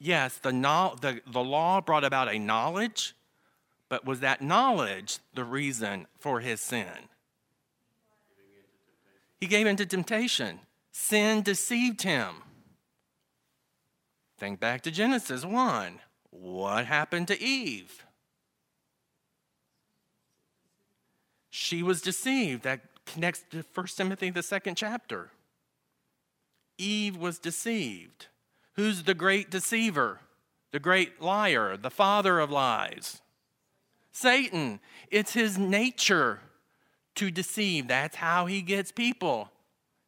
Yes, 0.00 0.38
the, 0.38 0.50
the, 0.50 1.20
the 1.30 1.44
law 1.44 1.80
brought 1.80 2.02
about 2.02 2.34
a 2.34 2.38
knowledge, 2.40 3.14
but 3.90 4.06
was 4.06 4.20
that 4.20 4.40
knowledge 4.40 5.18
the 5.34 5.44
reason 5.44 6.06
for 6.18 6.40
his 6.40 6.62
sin? 6.62 7.10
He 9.38 9.46
gave 9.46 9.66
into 9.66 9.84
temptation. 9.84 10.60
Sin 10.92 11.42
deceived 11.42 12.02
him. 12.02 12.36
Think 14.38 14.60
back 14.60 14.82
to 14.82 14.90
Genesis 14.90 15.44
1. 15.44 15.98
What 16.30 16.86
happened 16.86 17.28
to 17.28 17.42
Eve? 17.42 18.04
She 21.50 21.82
was 21.82 22.00
deceived. 22.00 22.62
That 22.62 22.80
connects 23.06 23.44
to 23.50 23.64
1 23.74 23.86
Timothy, 23.88 24.30
the 24.30 24.42
second 24.42 24.76
chapter. 24.76 25.30
Eve 26.78 27.16
was 27.16 27.38
deceived. 27.38 28.28
Who's 28.74 29.02
the 29.02 29.14
great 29.14 29.50
deceiver? 29.50 30.20
The 30.70 30.78
great 30.78 31.20
liar, 31.20 31.76
the 31.76 31.90
father 31.90 32.38
of 32.38 32.50
lies? 32.50 33.20
Satan. 34.12 34.80
It's 35.10 35.32
his 35.32 35.58
nature 35.58 36.40
to 37.16 37.30
deceive. 37.30 37.88
That's 37.88 38.16
how 38.16 38.46
he 38.46 38.62
gets 38.62 38.92
people, 38.92 39.50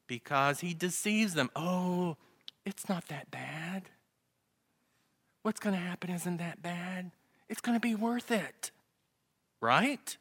because 0.06 0.60
he 0.60 0.74
deceives 0.74 1.34
them. 1.34 1.50
Oh, 1.56 2.16
it's 2.64 2.88
not 2.88 3.08
that 3.08 3.30
bad. 3.30 3.90
What's 5.42 5.60
going 5.60 5.74
to 5.74 5.80
happen 5.80 6.10
isn't 6.10 6.36
that 6.36 6.62
bad. 6.62 7.10
It's 7.48 7.60
going 7.60 7.76
to 7.76 7.80
be 7.80 7.94
worth 7.94 8.30
it. 8.30 8.70
Right? 9.60 10.16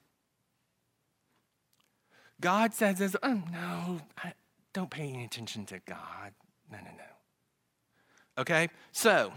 God 2.40 2.74
says, 2.74 2.98
this, 2.98 3.16
oh, 3.22 3.44
no, 3.52 4.02
I, 4.18 4.34
don't 4.74 4.90
pay 4.90 5.10
any 5.10 5.26
attention 5.26 5.66
to 5.68 5.80
God. 5.86 6.34
No, 6.72 6.78
no, 6.80 6.92
no. 6.98 8.42
Okay? 8.42 8.70
So, 8.92 9.32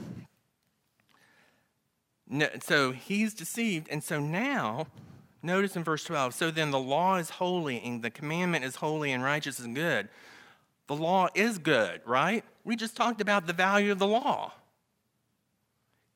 no, 2.29 2.49
so 2.63 2.93
he's 2.93 3.35
deceived. 3.35 3.89
And 3.91 4.03
so 4.03 4.21
now, 4.21 4.87
Notice 5.45 5.77
in 5.77 5.85
verse 5.85 6.03
12 6.05 6.33
so 6.33 6.51
then 6.51 6.71
the 6.71 6.79
law 6.79 7.17
is 7.17 7.29
holy, 7.29 7.81
and 7.85 8.03
the 8.03 8.11
commandment 8.11 8.65
is 8.65 8.77
holy 8.77 9.13
and 9.13 9.23
righteous 9.23 9.59
and 9.59 9.75
good. 9.75 10.09
The 10.87 10.97
law 10.97 11.29
is 11.35 11.59
good, 11.59 12.01
right? 12.07 12.45
We 12.65 12.77
just 12.77 12.97
talked 12.97 13.21
about 13.21 13.47
the 13.47 13.53
value 13.53 13.93
of 13.93 13.99
the 13.99 14.07
law. 14.07 14.53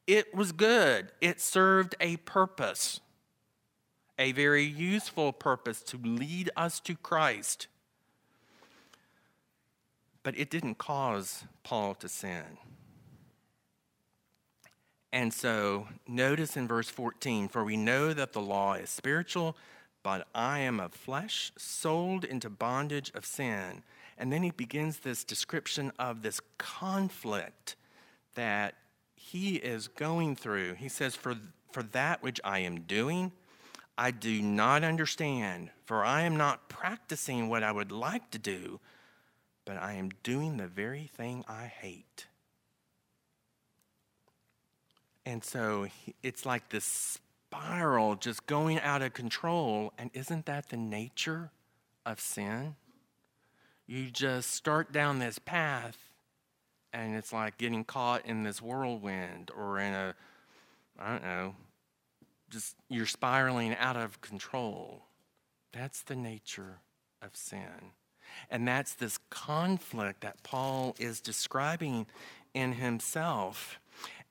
It 0.06 0.34
was 0.34 0.52
good, 0.52 1.12
it 1.20 1.42
served 1.42 1.94
a 2.00 2.16
purpose, 2.16 3.00
a 4.18 4.32
very 4.32 4.64
useful 4.64 5.34
purpose 5.34 5.82
to 5.82 5.98
lead 6.02 6.48
us 6.56 6.80
to 6.80 6.94
Christ. 6.94 7.66
But 10.22 10.38
it 10.38 10.48
didn't 10.48 10.78
cause 10.78 11.44
Paul 11.64 11.94
to 11.96 12.09
sin. 12.09 12.56
And 15.12 15.32
so 15.32 15.88
notice 16.06 16.56
in 16.56 16.68
verse 16.68 16.90
14, 16.90 17.48
for 17.48 17.64
we 17.64 17.76
know 17.76 18.12
that 18.12 18.32
the 18.32 18.40
law 18.40 18.74
is 18.74 18.90
spiritual, 18.90 19.56
but 20.02 20.28
I 20.34 20.61
am 20.61 20.80
of 20.80 20.92
flesh, 20.92 21.52
sold 21.56 22.24
into 22.24 22.50
bondage 22.50 23.11
of 23.14 23.24
sin. 23.24 23.82
And 24.18 24.32
then 24.32 24.42
he 24.42 24.50
begins 24.50 24.98
this 24.98 25.24
description 25.24 25.92
of 25.98 26.22
this 26.22 26.40
conflict 26.59 27.76
that 28.34 28.74
he 29.14 29.56
is 29.56 29.88
going 29.88 30.36
through. 30.36 30.74
He 30.74 30.88
says, 30.88 31.14
For, 31.14 31.36
for 31.72 31.82
that 31.82 32.22
which 32.22 32.40
I 32.44 32.61
am 32.61 32.82
doing, 32.82 33.32
I 33.96 34.11
do 34.11 34.42
not 34.42 34.84
understand, 34.84 35.70
for 35.84 36.04
I 36.04 36.22
am 36.22 36.36
not 36.36 36.68
practicing 36.68 37.48
what 37.48 37.62
I 37.62 37.72
would 37.72 37.90
like 37.90 38.30
to 38.30 38.38
do, 38.38 38.78
but 39.64 39.76
I 39.76 39.94
am 39.94 40.11
doing 40.22 40.56
the 40.56 40.68
very 40.68 41.11
thing 41.16 41.44
I 41.48 41.66
hate. 41.66 42.26
And 45.29 45.45
so 45.45 45.87
it's 46.22 46.47
like 46.47 46.70
this 46.70 47.18
spiral 47.51 48.16
just 48.16 48.47
going 48.47 48.81
out 48.81 49.03
of 49.03 49.12
control. 49.12 49.93
And 49.99 50.11
isn't 50.14 50.47
that 50.47 50.70
the 50.70 50.79
nature 50.79 51.51
of 52.07 52.18
sin? 52.18 52.76
You 53.87 54.11
just 54.11 54.53
start 54.53 54.91
down 54.91 55.18
this 55.18 55.39
path, 55.39 55.99
and 56.95 57.14
it's 57.14 57.31
like 57.31 57.59
getting 57.59 57.85
caught 57.85 58.24
in 58.24 58.43
this 58.43 58.62
whirlwind 58.62 59.51
or 59.55 59.79
in 59.79 59.93
a, 59.93 60.14
I 60.99 61.11
don't 61.11 61.22
know, 61.22 61.55
just 62.49 62.76
you're 62.89 63.05
spiraling 63.05 63.76
out 63.76 63.99
of 63.99 64.22
control. 64.22 65.03
That's 65.72 66.01
the 66.01 66.16
nature 66.16 66.81
of 67.20 67.37
sin. 67.37 67.93
And 68.51 68.66
that's 68.66 68.95
this 68.95 69.18
conflict 69.29 70.22
that 70.22 70.43
Paul 70.43 70.97
is 70.99 71.20
describing 71.20 72.07
in 72.55 72.72
himself. 72.72 73.79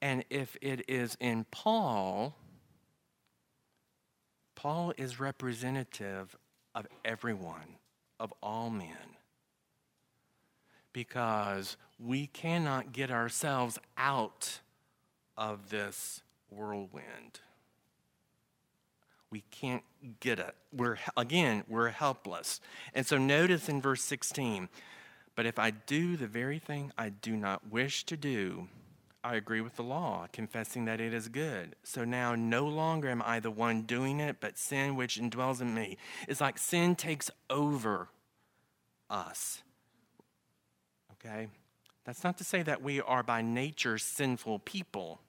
And 0.02 0.24
if 0.30 0.58
it 0.62 0.86
is 0.88 1.18
in 1.20 1.46
Paul, 1.50 2.36
Paul 4.56 4.94
is 4.98 5.20
representative 5.20 6.36
of 6.76 6.88
everyone, 7.04 7.78
of 8.20 8.34
all 8.42 8.70
men. 8.70 9.16
Because 10.94 11.78
we 12.00 12.28
cannot 12.28 12.92
get 12.92 13.12
ourselves 13.12 13.80
out 13.98 14.60
of 15.36 15.70
this 15.70 16.22
whirlwind. 16.50 17.42
We 19.30 19.44
can't 19.52 19.84
get 20.20 20.40
it. 20.40 20.56
We're 20.72 20.98
again, 21.16 21.64
we're 21.68 21.90
helpless. 21.90 22.62
And 22.94 23.06
so 23.06 23.18
notice 23.18 23.68
in 23.68 23.82
verse 23.82 24.02
16, 24.04 24.70
but 25.36 25.46
if 25.46 25.60
I 25.60 25.72
do 25.72 26.16
the 26.16 26.28
very 26.28 26.60
thing 26.60 26.92
I 26.98 27.10
do 27.10 27.36
not 27.36 27.70
wish 27.70 28.06
to 28.06 28.18
do, 28.18 28.70
I 29.24 29.36
agree 29.36 29.62
with 29.62 29.76
the 29.76 29.84
law, 29.84 30.28
confessing 30.32 30.86
that 30.86 31.02
it 31.02 31.14
is 31.14 31.28
good. 31.28 31.76
So 31.84 32.06
now 32.06 32.36
no 32.36 32.66
longer 32.66 33.10
am 33.10 33.22
I 33.26 33.40
the 33.40 33.52
one 33.52 33.82
doing 33.82 34.20
it, 34.20 34.38
but 34.40 34.58
sin 34.58 34.96
which 34.96 35.20
indwells 35.20 35.60
in 35.60 35.74
me. 35.74 35.98
It's 36.28 36.40
like 36.40 36.58
sin 36.58 36.96
takes 36.96 37.30
over 37.50 38.10
us. 39.10 39.64
Okay? 41.14 41.48
That's 42.06 42.24
not 42.24 42.38
to 42.38 42.44
say 42.46 42.64
that 42.64 42.82
we 42.82 43.02
are 43.02 43.24
by 43.24 43.42
nature 43.42 43.98
sinful 43.98 44.60
people, 44.60 45.20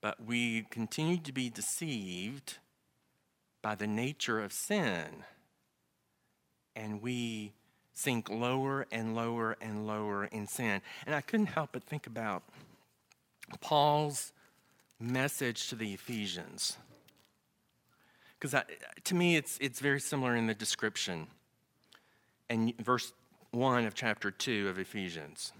but 0.00 0.24
we 0.24 0.62
continue 0.70 1.18
to 1.18 1.32
be 1.32 1.50
deceived 1.50 2.58
by 3.60 3.74
the 3.74 3.86
nature 3.86 4.40
of 4.40 4.52
sin, 4.52 5.24
and 6.76 7.02
we 7.02 7.52
sink 7.94 8.28
lower 8.28 8.86
and 8.92 9.14
lower 9.14 9.56
and 9.60 9.86
lower 9.86 10.26
in 10.26 10.46
sin. 10.46 10.82
And 11.06 11.14
I 11.14 11.20
couldn't 11.20 11.46
help 11.46 11.70
but 11.72 11.84
think 11.84 12.06
about 12.06 12.42
Paul's 13.60 14.32
message 15.00 15.68
to 15.68 15.76
the 15.76 15.94
Ephesians. 15.94 16.76
Because 18.38 18.62
to 19.04 19.14
me, 19.14 19.36
it's, 19.36 19.56
it's 19.60 19.80
very 19.80 20.00
similar 20.00 20.36
in 20.36 20.46
the 20.46 20.54
description. 20.54 21.28
And 22.50 22.76
verse 22.78 23.12
1 23.52 23.86
of 23.86 23.94
chapter 23.94 24.30
2 24.30 24.68
of 24.68 24.78
Ephesians 24.78 25.52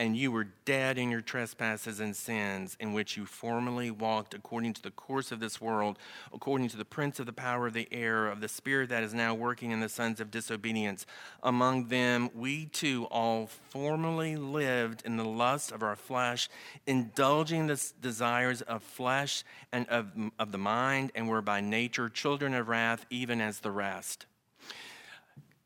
and 0.00 0.16
you 0.16 0.32
were 0.32 0.46
dead 0.64 0.96
in 0.96 1.10
your 1.10 1.20
trespasses 1.20 2.00
and 2.00 2.16
sins, 2.16 2.74
in 2.80 2.94
which 2.94 3.18
you 3.18 3.26
formerly 3.26 3.90
walked 3.90 4.32
according 4.32 4.72
to 4.72 4.80
the 4.80 4.90
course 4.90 5.30
of 5.30 5.40
this 5.40 5.60
world, 5.60 5.98
according 6.32 6.70
to 6.70 6.78
the 6.78 6.86
prince 6.86 7.20
of 7.20 7.26
the 7.26 7.34
power 7.34 7.66
of 7.66 7.74
the 7.74 7.86
air, 7.92 8.26
of 8.26 8.40
the 8.40 8.48
spirit 8.48 8.88
that 8.88 9.02
is 9.02 9.12
now 9.12 9.34
working 9.34 9.72
in 9.72 9.80
the 9.80 9.90
sons 9.90 10.18
of 10.18 10.30
disobedience. 10.30 11.04
Among 11.42 11.88
them, 11.88 12.30
we 12.34 12.64
too 12.64 13.08
all 13.10 13.48
formerly 13.68 14.36
lived 14.36 15.02
in 15.04 15.18
the 15.18 15.24
lust 15.24 15.70
of 15.70 15.82
our 15.82 15.96
flesh, 15.96 16.48
indulging 16.86 17.66
the 17.66 17.92
desires 18.00 18.62
of 18.62 18.82
flesh 18.82 19.44
and 19.70 19.86
of, 19.90 20.12
of 20.38 20.50
the 20.50 20.56
mind, 20.56 21.12
and 21.14 21.28
were 21.28 21.42
by 21.42 21.60
nature 21.60 22.08
children 22.08 22.54
of 22.54 22.68
wrath, 22.68 23.04
even 23.10 23.42
as 23.42 23.60
the 23.60 23.70
rest. 23.70 24.24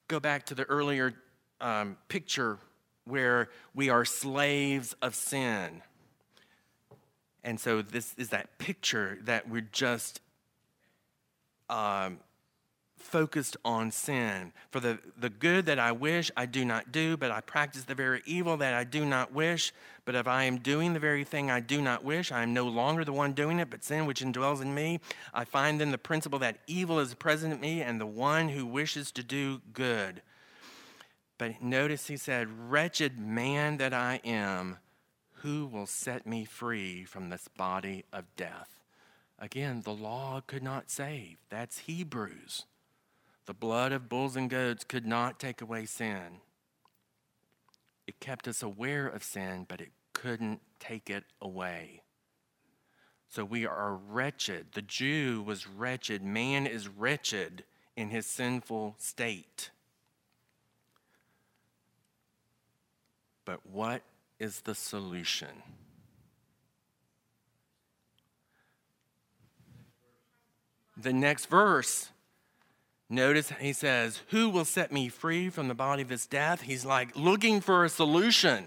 Go 0.09 0.19
back 0.19 0.45
to 0.47 0.57
the 0.57 0.65
earlier 0.65 1.15
um, 1.61 1.97
picture 2.09 2.59
where 3.05 3.49
we 3.75 3.91
are 3.91 4.05
slaves 4.05 4.95
of 5.03 5.15
sin. 5.15 5.83
And 7.43 7.61
so, 7.61 7.83
this 7.83 8.15
is 8.17 8.31
that 8.31 8.59
picture 8.59 9.19
that 9.25 9.49
we're 9.49 9.69
just 9.71 10.21
um, 11.69 12.19
focused 12.97 13.57
on 13.67 13.91
sin. 13.91 14.53
For 14.71 14.81
the, 14.81 14.99
the 15.19 15.29
good 15.29 15.67
that 15.67 15.79
I 15.79 15.93
wish, 15.93 16.31
I 16.37 16.47
do 16.47 16.65
not 16.65 16.91
do, 16.91 17.19
but 17.19 17.31
I 17.31 17.43
practice 17.43 17.85
the 17.85 17.95
very 17.95 18.23
evil 18.25 18.57
that 18.57 18.73
I 18.73 18.85
do 18.85 19.05
not 19.05 19.33
wish. 19.33 19.73
But 20.07 20.15
if 20.15 20.27
I 20.27 20.45
am 20.45 20.59
doing 20.59 20.95
the 20.95 20.99
very 21.01 21.23
thing 21.23 21.51
I 21.51 21.61
do 21.61 21.83
not 21.83 22.03
wish, 22.03 22.33
I 22.33 22.43
am 22.43 22.55
no 22.55 22.67
longer 22.67 23.05
the 23.05 23.13
one 23.13 23.35
doing 23.35 23.59
it, 23.59 23.69
but 23.69 23.85
sin 23.85 24.07
which 24.07 24.23
indwells 24.23 24.63
in 24.63 24.75
me. 24.75 25.01
I 25.35 25.45
find 25.45 25.79
then 25.79 25.91
the 25.91 25.99
principle 25.99 26.39
that 26.39 26.59
evil 26.67 26.99
is 26.99 27.13
present 27.13 27.53
in 27.53 27.61
me, 27.61 27.83
and 27.83 28.01
the 28.01 28.07
one 28.07 28.49
who 28.49 28.65
wishes 28.65 29.13
to 29.13 29.23
do 29.23 29.61
good 29.75 30.23
but 31.39 31.63
notice 31.63 32.07
he 32.07 32.17
said, 32.17 32.71
Wretched 32.71 33.19
man 33.19 33.77
that 33.79 33.93
I 33.93 34.21
am, 34.25 34.79
who 35.43 35.67
will 35.67 35.87
set 35.87 36.27
me 36.27 36.45
free 36.45 37.05
from 37.05 37.29
this 37.29 37.49
body 37.49 38.05
of 38.13 38.25
death? 38.37 38.81
Again, 39.39 39.83
the 39.83 39.93
law 39.93 40.41
could 40.47 40.63
not 40.63 40.91
save. 40.91 41.39
That's 41.51 41.81
Hebrews. 41.81 42.67
The 43.47 43.55
blood 43.55 43.93
of 43.93 44.09
bulls 44.09 44.37
and 44.37 44.49
goats 44.49 44.85
could 44.85 45.05
not 45.05 45.39
take 45.39 45.61
away 45.61 45.87
sin. 45.87 46.41
It 48.07 48.21
kept 48.21 48.49
us 48.49 48.63
aware 48.63 49.07
of 49.07 49.23
sin, 49.23 49.67
but 49.69 49.81
it 49.81 49.93
couldn't 50.13 50.61
take 50.79 51.11
it 51.11 51.25
away. 51.43 52.03
So 53.29 53.45
we 53.45 53.67
are 53.67 53.95
wretched. 53.95 54.69
The 54.73 54.83
Jew 54.83 55.43
was 55.45 55.67
wretched. 55.67 56.23
Man 56.23 56.67
is 56.67 56.89
wretched 56.89 57.65
in 57.97 58.11
his 58.11 58.27
sinful 58.27 58.95
state. 58.99 59.71
But 63.45 63.61
what 63.67 64.03
is 64.39 64.61
the 64.63 64.75
solution? 64.75 65.63
The 70.97 71.13
next 71.13 71.47
verse, 71.47 72.11
notice 73.11 73.53
he 73.61 73.73
says, 73.73 74.21
Who 74.29 74.49
will 74.49 74.65
set 74.65 74.93
me 74.93 75.09
free 75.09 75.51
from 75.51 75.69
the 75.69 75.75
body 75.75 76.03
of 76.03 76.09
this 76.09 76.27
death? 76.27 76.63
He's 76.63 76.85
like 76.85 77.17
looking 77.17 77.61
for 77.61 77.85
a 77.85 77.89
solution. 77.89 78.67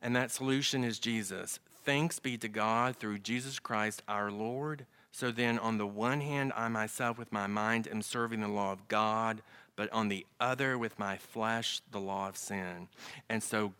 And 0.00 0.16
that 0.16 0.30
solution 0.30 0.82
is 0.82 0.98
Jesus. 0.98 1.60
Thanks 1.84 2.18
be 2.18 2.36
to 2.38 2.48
God 2.48 2.96
through 2.96 3.18
Jesus 3.18 3.58
Christ 3.58 4.02
our 4.08 4.30
Lord. 4.30 4.86
So 5.12 5.30
then, 5.30 5.58
on 5.58 5.78
the 5.78 5.86
one 5.86 6.20
hand, 6.20 6.52
I 6.56 6.68
myself 6.68 7.18
with 7.18 7.32
my 7.32 7.46
mind 7.46 7.86
am 7.86 8.02
serving 8.02 8.40
the 8.40 8.48
law 8.48 8.72
of 8.72 8.88
God 8.88 9.42
but 9.76 9.92
on 9.92 10.08
the 10.08 10.26
other 10.38 10.76
with 10.76 10.98
my 10.98 11.16
flesh, 11.16 11.80
the 11.90 12.00
law 12.00 12.28
of 12.28 12.36
sin. 12.36 12.88
And 13.28 13.42
so 13.42 13.72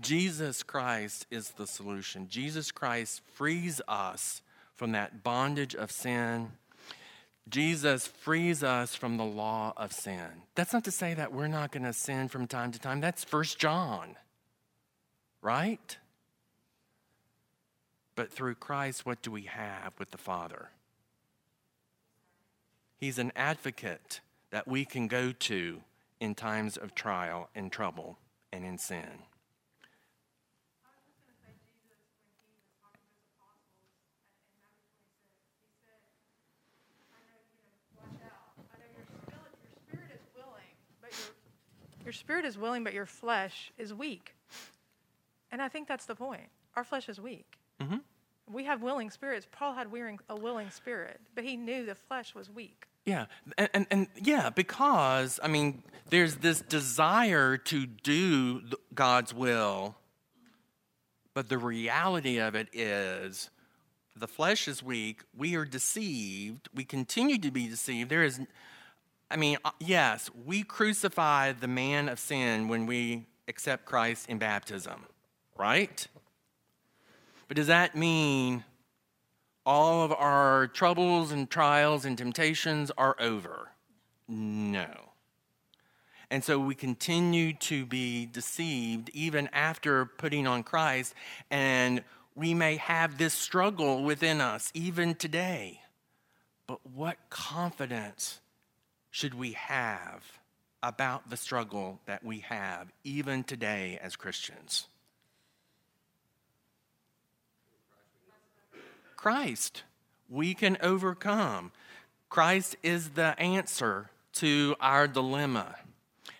Jesus 0.00 0.62
Christ 0.62 1.26
is 1.30 1.50
the 1.50 1.66
solution. 1.66 2.28
Jesus 2.28 2.72
Christ 2.72 3.22
frees 3.34 3.80
us 3.86 4.42
from 4.74 4.92
that 4.92 5.22
bondage 5.22 5.74
of 5.74 5.90
sin. 5.90 6.52
Jesus 7.48 8.06
frees 8.06 8.62
us 8.62 8.94
from 8.94 9.16
the 9.16 9.24
law 9.24 9.72
of 9.76 9.92
sin. 9.92 10.42
That's 10.54 10.72
not 10.72 10.84
to 10.84 10.90
say 10.90 11.14
that 11.14 11.32
we're 11.32 11.48
not 11.48 11.72
going 11.72 11.84
to 11.84 11.92
sin 11.92 12.28
from 12.28 12.46
time 12.46 12.72
to 12.72 12.78
time. 12.78 13.00
That's 13.00 13.24
First 13.24 13.58
John, 13.58 14.16
right? 15.42 15.96
But 18.20 18.30
through 18.30 18.56
Christ, 18.56 19.06
what 19.06 19.22
do 19.22 19.30
we 19.30 19.44
have 19.44 19.94
with 19.98 20.10
the 20.10 20.18
Father? 20.18 20.68
He's 22.98 23.18
an 23.18 23.32
advocate 23.34 24.20
that 24.50 24.68
we 24.68 24.84
can 24.84 25.08
go 25.08 25.32
to 25.32 25.80
in 26.20 26.34
times 26.34 26.76
of 26.76 26.94
trial 26.94 27.48
and 27.54 27.72
trouble 27.72 28.18
and 28.52 28.62
in 28.62 28.76
sin. 28.76 29.22
Your 42.04 42.12
spirit 42.12 42.44
is 42.44 42.58
willing, 42.58 42.84
but 42.84 42.92
your 42.92 43.06
flesh 43.06 43.72
is 43.78 43.94
weak. 43.94 44.34
And 45.50 45.62
I 45.62 45.70
think 45.70 45.88
that's 45.88 46.04
the 46.04 46.14
point. 46.14 46.50
Our 46.76 46.84
flesh 46.84 47.08
is 47.08 47.18
weak. 47.18 47.59
Mm-hmm. 47.80 47.96
We 48.52 48.64
have 48.64 48.82
willing 48.82 49.10
spirits. 49.10 49.46
Paul 49.50 49.74
had 49.74 49.90
wearing 49.92 50.18
a 50.28 50.36
willing 50.36 50.70
spirit, 50.70 51.20
but 51.34 51.44
he 51.44 51.56
knew 51.56 51.86
the 51.86 51.94
flesh 51.94 52.34
was 52.34 52.50
weak. 52.50 52.86
Yeah, 53.06 53.26
and, 53.56 53.70
and, 53.72 53.86
and, 53.90 54.06
yeah, 54.16 54.50
because, 54.50 55.40
I 55.42 55.48
mean, 55.48 55.82
there's 56.10 56.36
this 56.36 56.60
desire 56.60 57.56
to 57.56 57.86
do 57.86 58.62
God's 58.94 59.32
will, 59.32 59.96
But 61.34 61.48
the 61.48 61.58
reality 61.58 62.38
of 62.38 62.54
it 62.54 62.68
is 62.72 63.50
the 64.16 64.26
flesh 64.26 64.66
is 64.66 64.82
weak. 64.82 65.22
We 65.36 65.54
are 65.56 65.64
deceived. 65.64 66.68
We 66.74 66.84
continue 66.84 67.38
to 67.38 67.50
be 67.50 67.68
deceived. 67.68 68.10
There 68.10 68.24
is, 68.24 68.40
I 69.30 69.36
mean, 69.36 69.58
uh, 69.64 69.70
yes, 69.78 70.28
we 70.44 70.62
crucify 70.62 71.52
the 71.52 71.68
man 71.68 72.08
of 72.08 72.18
sin 72.18 72.68
when 72.68 72.86
we 72.86 73.26
accept 73.48 73.84
Christ 73.84 74.28
in 74.28 74.38
baptism, 74.38 75.06
right? 75.56 76.06
But 77.50 77.56
does 77.56 77.66
that 77.66 77.96
mean 77.96 78.62
all 79.66 80.04
of 80.04 80.12
our 80.12 80.68
troubles 80.68 81.32
and 81.32 81.50
trials 81.50 82.04
and 82.04 82.16
temptations 82.16 82.92
are 82.96 83.16
over? 83.18 83.70
No. 84.28 84.86
And 86.30 86.44
so 86.44 86.60
we 86.60 86.76
continue 86.76 87.54
to 87.54 87.84
be 87.86 88.26
deceived 88.26 89.10
even 89.14 89.48
after 89.52 90.06
putting 90.06 90.46
on 90.46 90.62
Christ, 90.62 91.12
and 91.50 92.04
we 92.36 92.54
may 92.54 92.76
have 92.76 93.18
this 93.18 93.34
struggle 93.34 94.04
within 94.04 94.40
us 94.40 94.70
even 94.72 95.16
today. 95.16 95.80
But 96.68 96.78
what 96.86 97.16
confidence 97.30 98.38
should 99.10 99.34
we 99.34 99.54
have 99.54 100.22
about 100.84 101.28
the 101.28 101.36
struggle 101.36 101.98
that 102.06 102.22
we 102.22 102.44
have 102.48 102.92
even 103.02 103.42
today 103.42 103.98
as 104.00 104.14
Christians? 104.14 104.86
Christ. 109.20 109.82
We 110.30 110.54
can 110.54 110.78
overcome. 110.80 111.72
Christ 112.30 112.76
is 112.82 113.10
the 113.10 113.38
answer 113.38 114.08
to 114.36 114.74
our 114.80 115.06
dilemma. 115.06 115.74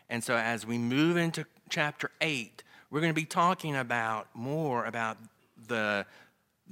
And 0.08 0.24
so, 0.24 0.34
as 0.34 0.66
we 0.66 0.78
move 0.78 1.18
into 1.18 1.44
chapter 1.68 2.10
8, 2.22 2.62
we're 2.90 3.02
going 3.02 3.12
to 3.12 3.20
be 3.20 3.26
talking 3.26 3.76
about 3.76 4.28
more 4.32 4.86
about 4.86 5.18
the, 5.68 6.06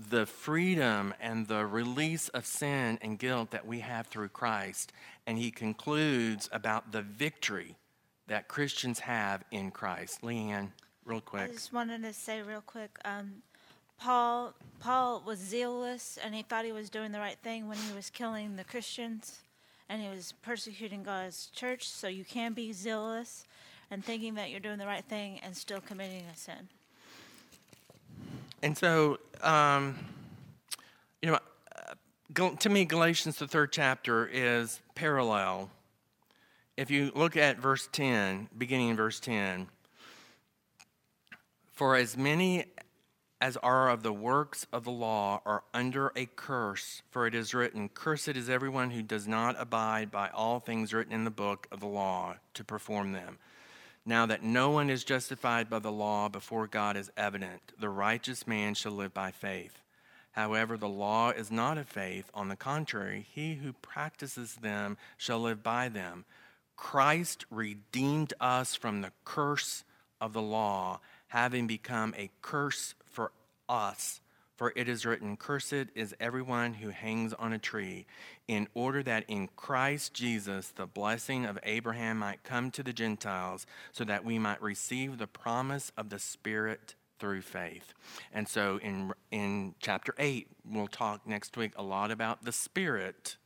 the 0.09 0.25
freedom 0.25 1.13
and 1.21 1.47
the 1.47 1.67
release 1.67 2.31
of 2.31 2.47
sin 2.47 2.99
and 3.03 3.19
guilt 3.19 3.51
that 3.51 3.67
we 3.67 3.81
have 3.81 4.07
through 4.07 4.29
Christ. 4.29 4.95
And 5.27 5.37
he 5.37 5.51
concludes 5.51 6.49
about 6.51 6.91
the 6.91 7.03
victory 7.03 7.77
that 8.29 8.49
Christians 8.49 9.01
have 9.01 9.45
in 9.51 9.71
Christ. 9.71 10.23
Leanne, 10.23 10.71
real 11.05 11.21
quick. 11.21 11.51
I 11.51 11.53
just 11.53 11.75
wanted 11.75 12.03
to 12.03 12.15
say 12.15 12.41
real 12.41 12.63
quick. 12.63 12.99
Um, 13.05 13.43
Paul 13.99 14.55
Paul 14.81 15.23
was 15.27 15.39
zealous 15.39 16.19
and 16.23 16.35
he 16.35 16.43
thought 16.43 16.65
he 16.65 16.73
was 16.73 16.89
doing 16.89 17.13
the 17.13 17.19
right 17.19 17.39
thing 17.43 17.69
when 17.69 17.79
he 17.79 17.93
was 17.93 18.11
killing 18.11 18.57
the 18.57 18.65
Christians 18.65 19.41
and 19.89 20.01
he 20.01 20.09
was 20.09 20.35
persecuting 20.43 21.03
God's 21.03 21.47
church. 21.47 21.89
So 21.89 22.07
you 22.07 22.25
can 22.25 22.53
be 22.53 22.73
zealous 22.73 23.45
and 23.91 24.05
thinking 24.05 24.35
that 24.35 24.51
you're 24.51 24.61
doing 24.61 24.79
the 24.79 24.87
right 24.87 25.05
thing 25.05 25.41
and 25.43 25.57
still 25.57 25.81
committing 25.81 26.25
a 26.33 26.37
sin. 26.37 26.69
And 28.63 28.77
so, 28.77 29.19
um, 29.43 29.97
you 31.23 31.31
know, 31.31 32.51
to 32.57 32.69
me, 32.69 32.85
Galatians, 32.85 33.37
the 33.37 33.49
third 33.49 33.73
chapter, 33.73 34.27
is 34.27 34.81
parallel. 34.95 35.71
If 36.77 36.91
you 36.91 37.11
look 37.15 37.37
at 37.37 37.59
verse 37.59 37.89
10, 37.91 38.49
beginning 38.57 38.91
in 38.91 38.97
verse 38.97 39.19
10, 39.21 39.69
for 41.73 41.97
as 41.97 42.17
many 42.17 42.67
as 43.41 43.57
are 43.59 43.89
of 43.89 44.03
the 44.03 44.13
works 44.13 44.67
of 44.73 44.85
the 44.85 44.91
law 44.91 45.41
are 45.47 45.63
under 45.73 46.13
a 46.17 46.27
curse, 46.27 47.03
for 47.11 47.27
it 47.27 47.35
is 47.35 47.55
written, 47.55 47.89
Cursed 47.89 48.29
is 48.29 48.51
everyone 48.51 48.91
who 48.91 49.03
does 49.03 49.29
not 49.29 49.55
abide 49.59 50.11
by 50.11 50.29
all 50.31 50.59
things 50.59 50.93
written 50.93 51.13
in 51.13 51.25
the 51.25 51.31
book 51.31 51.69
of 51.71 51.81
the 51.81 51.87
law 51.87 52.35
to 52.55 52.65
perform 52.65 53.13
them. 53.13 53.39
Now 54.05 54.27
that 54.27 54.43
no 54.43 54.71
one 54.71 54.91
is 54.91 55.05
justified 55.05 55.71
by 55.71 55.79
the 55.79 55.93
law 55.93 56.29
before 56.29 56.67
God 56.67 56.97
is 56.97 57.11
evident, 57.17 57.73
the 57.79 57.91
righteous 57.91 58.47
man 58.47 58.75
shall 58.75 58.93
live 58.93 59.15
by 59.15 59.31
faith. 59.31 59.83
However, 60.33 60.77
the 60.77 60.89
law 60.89 61.31
is 61.31 61.51
not 61.51 61.79
of 61.79 61.89
faith. 61.89 62.31
On 62.33 62.49
the 62.49 62.57
contrary, 62.57 63.27
he 63.31 63.55
who 63.55 63.73
practices 63.73 64.57
them 64.57 64.97
shall 65.17 65.41
live 65.41 65.63
by 65.63 65.89
them. 65.89 66.25
Christ 66.77 67.45
redeemed 67.51 68.33
us 68.41 68.75
from 68.75 69.01
the 69.01 69.13
curse 69.25 69.85
of 70.21 70.33
the 70.33 70.43
law, 70.43 71.01
having 71.29 71.67
become 71.67 72.15
a 72.17 72.31
curse 72.41 72.95
us. 73.69 74.21
For 74.57 74.73
it 74.75 74.89
is 74.89 75.07
written, 75.07 75.37
Cursed 75.37 75.87
is 75.95 76.17
everyone 76.19 76.75
who 76.75 76.89
hangs 76.89 77.33
on 77.33 77.53
a 77.53 77.59
tree, 77.59 78.07
in 78.49 78.67
order 78.75 79.05
that 79.05 79.25
in 79.29 79.49
Christ 79.55 80.15
Jesus 80.15 80.69
the 80.69 80.87
blessing 80.87 81.47
of 81.47 81.61
Abraham 81.63 82.19
might 82.19 82.43
come 82.43 82.73
to 82.73 82.83
the 82.83 82.93
Gentiles, 82.93 83.67
so 83.93 84.03
that 84.05 84.25
we 84.25 84.37
might 84.37 84.61
receive 84.61 85.19
the 85.19 85.29
promise 85.29 85.93
of 85.97 86.11
the 86.11 86.19
Spirit 86.19 86.97
through 87.21 87.43
faith. 87.43 87.95
And 88.33 88.49
so 88.49 88.79
in, 88.83 89.13
in 89.31 89.75
chapter 89.79 90.13
8, 90.19 90.49
we'll 90.69 90.89
talk 90.89 91.27
next 91.27 91.57
week 91.57 91.73
a 91.77 91.83
lot 91.83 92.11
about 92.11 92.45
the 92.45 92.53
Spirit 92.53 93.37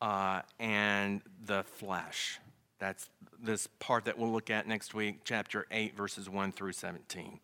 uh, 0.00 0.42
and 0.58 1.22
the 1.44 1.62
flesh. 1.62 2.40
That's 2.80 3.08
this 3.40 3.68
part 3.78 4.06
that 4.06 4.18
we'll 4.18 4.32
look 4.32 4.50
at 4.50 4.66
next 4.66 4.94
week, 4.94 5.20
chapter 5.24 5.66
8, 5.70 5.96
verses 5.96 6.28
1 6.28 6.52
through 6.52 6.72
17. 6.72 7.38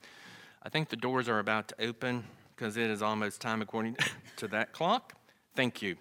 I 0.68 0.70
think 0.70 0.90
the 0.90 0.96
doors 0.96 1.30
are 1.30 1.38
about 1.38 1.68
to 1.68 1.82
open 1.82 2.24
because 2.54 2.76
it 2.76 2.90
is 2.90 3.00
almost 3.00 3.40
time 3.40 3.62
according 3.62 3.96
to 4.36 4.48
that 4.48 4.74
clock. 4.74 5.14
Thank 5.54 5.80
you. 5.80 5.96